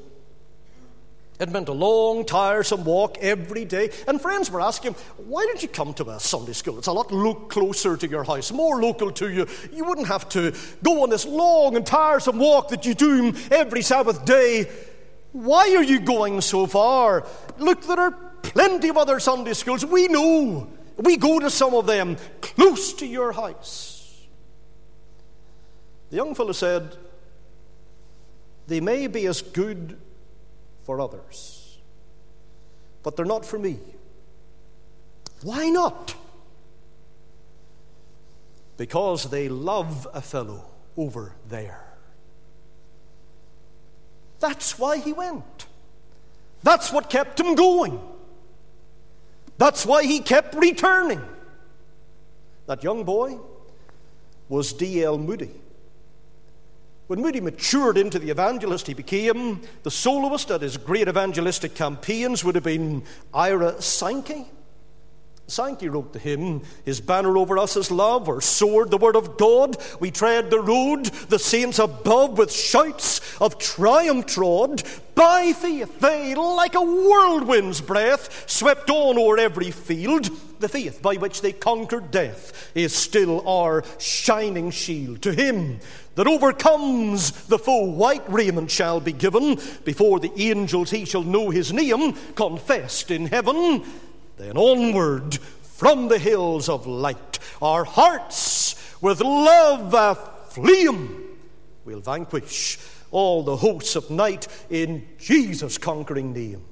It 1.40 1.50
meant 1.50 1.68
a 1.68 1.72
long, 1.72 2.26
tiresome 2.26 2.84
walk 2.84 3.16
every 3.20 3.64
day. 3.64 3.90
And 4.06 4.20
friends 4.20 4.50
were 4.50 4.60
asking 4.60 4.94
Why 5.16 5.46
don't 5.46 5.62
you 5.62 5.68
come 5.68 5.94
to 5.94 6.10
a 6.10 6.20
Sunday 6.20 6.52
school? 6.52 6.78
It's 6.78 6.88
a 6.88 6.92
lot 6.92 7.10
lo- 7.10 7.34
closer 7.34 7.96
to 7.96 8.08
your 8.08 8.24
house, 8.24 8.52
more 8.52 8.82
local 8.82 9.10
to 9.12 9.30
you. 9.30 9.46
You 9.72 9.84
wouldn't 9.84 10.08
have 10.08 10.28
to 10.30 10.54
go 10.82 11.04
on 11.04 11.10
this 11.10 11.24
long 11.24 11.76
and 11.76 11.86
tiresome 11.86 12.38
walk 12.38 12.68
that 12.68 12.84
you 12.84 12.94
do 12.94 13.32
every 13.50 13.82
Sabbath 13.82 14.24
day. 14.24 14.68
Why 15.32 15.74
are 15.76 15.84
you 15.84 16.00
going 16.00 16.40
so 16.40 16.66
far? 16.66 17.24
Look, 17.58 17.82
there 17.82 18.00
are 18.00 18.10
plenty 18.42 18.88
of 18.88 18.98
other 18.98 19.20
Sunday 19.20 19.54
schools. 19.54 19.86
We 19.86 20.08
know 20.08 20.68
we 20.96 21.16
go 21.16 21.38
to 21.38 21.50
some 21.50 21.74
of 21.74 21.86
them 21.86 22.16
close 22.40 22.92
to 22.94 23.06
your 23.06 23.32
house. 23.32 23.97
The 26.10 26.16
young 26.16 26.34
fellow 26.34 26.52
said, 26.52 26.96
They 28.66 28.80
may 28.80 29.06
be 29.06 29.26
as 29.26 29.42
good 29.42 29.98
for 30.84 31.00
others, 31.00 31.78
but 33.02 33.16
they're 33.16 33.26
not 33.26 33.44
for 33.44 33.58
me. 33.58 33.78
Why 35.42 35.68
not? 35.68 36.14
Because 38.76 39.30
they 39.30 39.48
love 39.48 40.06
a 40.14 40.22
fellow 40.22 40.64
over 40.96 41.34
there. 41.48 41.84
That's 44.40 44.78
why 44.78 44.98
he 44.98 45.12
went. 45.12 45.66
That's 46.62 46.92
what 46.92 47.10
kept 47.10 47.38
him 47.40 47.54
going. 47.54 48.00
That's 49.58 49.84
why 49.84 50.04
he 50.04 50.20
kept 50.20 50.54
returning. 50.54 51.20
That 52.66 52.84
young 52.84 53.04
boy 53.04 53.38
was 54.48 54.72
D.L. 54.72 55.18
Moody. 55.18 55.50
When 57.08 57.22
Moody 57.22 57.40
matured 57.40 57.96
into 57.96 58.18
the 58.18 58.28
evangelist, 58.28 58.86
he 58.86 58.92
became 58.92 59.62
the 59.82 59.90
soloist 59.90 60.50
at 60.50 60.60
his 60.60 60.76
great 60.76 61.08
evangelistic 61.08 61.74
campaigns, 61.74 62.44
would 62.44 62.54
have 62.54 62.64
been 62.64 63.02
Ira 63.32 63.80
Sankey. 63.80 64.46
Sankey 65.46 65.88
wrote 65.88 66.12
the 66.12 66.18
hymn, 66.18 66.60
His 66.84 67.00
banner 67.00 67.38
over 67.38 67.56
us 67.56 67.74
is 67.78 67.90
love, 67.90 68.28
our 68.28 68.42
sword 68.42 68.90
the 68.90 68.98
word 68.98 69.16
of 69.16 69.38
God. 69.38 69.78
We 69.98 70.10
tread 70.10 70.50
the 70.50 70.60
road, 70.60 71.06
the 71.06 71.38
saints 71.38 71.78
above, 71.78 72.36
with 72.36 72.52
shouts 72.52 73.22
of 73.40 73.58
triumph 73.58 74.26
trod. 74.26 74.82
By 75.14 75.54
faith, 75.54 76.00
they, 76.00 76.34
like 76.34 76.74
a 76.74 76.82
whirlwind's 76.82 77.80
breath, 77.80 78.50
swept 78.50 78.90
on 78.90 79.16
o'er 79.16 79.38
every 79.38 79.70
field. 79.70 80.28
The 80.60 80.68
faith 80.68 81.00
by 81.00 81.14
which 81.14 81.40
they 81.40 81.52
conquered 81.52 82.10
death 82.10 82.70
is 82.74 82.94
still 82.94 83.48
our 83.48 83.84
shining 83.98 84.70
shield. 84.70 85.22
To 85.22 85.32
him 85.32 85.80
that 86.18 86.26
overcomes 86.26 87.30
the 87.46 87.60
foe, 87.60 87.84
white 87.84 88.28
raiment 88.28 88.68
shall 88.72 88.98
be 88.98 89.12
given. 89.12 89.56
Before 89.84 90.18
the 90.18 90.32
angels 90.36 90.90
he 90.90 91.04
shall 91.04 91.22
know 91.22 91.50
his 91.50 91.72
name, 91.72 92.12
confessed 92.34 93.12
in 93.12 93.26
heaven. 93.26 93.84
Then 94.36 94.56
onward 94.56 95.36
from 95.36 96.08
the 96.08 96.18
hills 96.18 96.68
of 96.68 96.88
light, 96.88 97.38
our 97.62 97.84
hearts 97.84 98.74
with 99.00 99.20
love 99.20 99.94
aflame, 99.94 101.38
we'll 101.84 102.00
vanquish 102.00 102.80
all 103.12 103.44
the 103.44 103.56
hosts 103.56 103.94
of 103.94 104.10
night 104.10 104.48
in 104.70 105.06
Jesus' 105.20 105.78
conquering 105.78 106.32
name. 106.32 106.64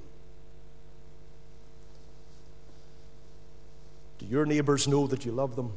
Do 4.17 4.25
your 4.25 4.45
neighbors 4.45 4.89
know 4.89 5.07
that 5.07 5.23
you 5.23 5.31
love 5.31 5.55
them? 5.55 5.71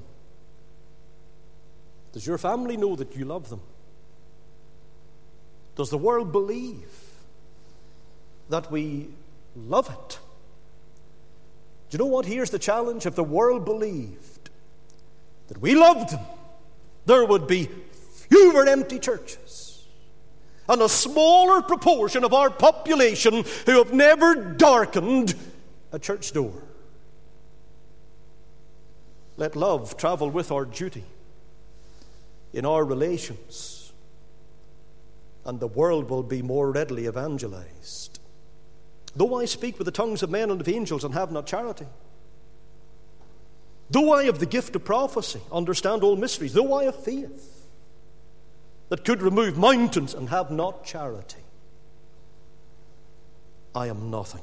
Does 2.13 2.27
your 2.27 2.39
family 2.39 2.77
know 2.77 2.97
that 2.97 3.15
you 3.17 3.25
love 3.25 3.51
them? 3.51 3.61
Does 5.77 5.91
the 5.91 5.99
world 5.99 6.33
believe 6.33 6.91
that 8.49 8.71
we 8.71 9.09
love 9.57 9.89
it? 9.89 10.19
Do 11.89 11.97
you 11.97 11.99
know 11.99 12.11
what? 12.11 12.27
Here's 12.27 12.51
the 12.51 12.59
challenge. 12.59 13.07
If 13.07 13.15
the 13.15 13.25
world 13.25 13.65
believed 13.65 14.51
that 15.49 15.59
we 15.59 15.75
loved 15.75 16.11
them, 16.11 16.21
there 17.07 17.25
would 17.25 17.47
be 17.47 17.69
fewer 18.29 18.67
empty 18.67 18.99
churches 18.99 19.85
and 20.69 20.83
a 20.83 20.89
smaller 20.89 21.63
proportion 21.63 22.23
of 22.23 22.33
our 22.33 22.49
population 22.49 23.45
who 23.67 23.79
have 23.79 23.93
never 23.93 24.35
darkened 24.35 25.35
a 25.91 25.99
church 25.99 26.33
door. 26.33 26.63
Let 29.37 29.57
love 29.57 29.97
travel 29.97 30.31
with 30.31 30.53
our 30.53 30.65
duty 30.65 31.05
in 32.53 32.67
our 32.67 32.85
relations, 32.85 33.93
and 35.45 35.61
the 35.61 35.67
world 35.67 36.11
will 36.11 36.23
be 36.23 36.43
more 36.43 36.71
readily 36.71 37.07
evangelized. 37.07 38.19
Though 39.15 39.41
I 39.41 39.45
speak 39.45 39.79
with 39.79 39.87
the 39.87 39.93
tongues 39.93 40.23
of 40.23 40.31
men 40.31 40.51
and 40.51 40.61
of 40.61 40.69
angels 40.69 41.05
and 41.05 41.15
have 41.15 41.33
not 41.33 41.47
charity, 41.47 41.87
though 43.91 44.13
I 44.13 44.25
have 44.25 44.39
the 44.39 44.47
gift 44.47 44.77
of 44.77 44.85
prophecy, 44.85 45.41
understand 45.51 46.03
all 46.03 46.17
mysteries, 46.17 46.53
though 46.53 46.75
I 46.75 46.85
have 46.85 47.05
faith 47.05 47.67
that 48.89 49.05
could 49.05 49.23
remove 49.23 49.57
mountains 49.57 50.15
and 50.15 50.29
have 50.29 50.51
not 50.51 50.85
charity, 50.85 51.43
I 53.75 53.87
am 53.87 54.11
nothing. 54.11 54.43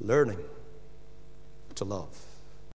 Learning 0.00 0.40
to 1.74 1.84
love. 1.84 2.33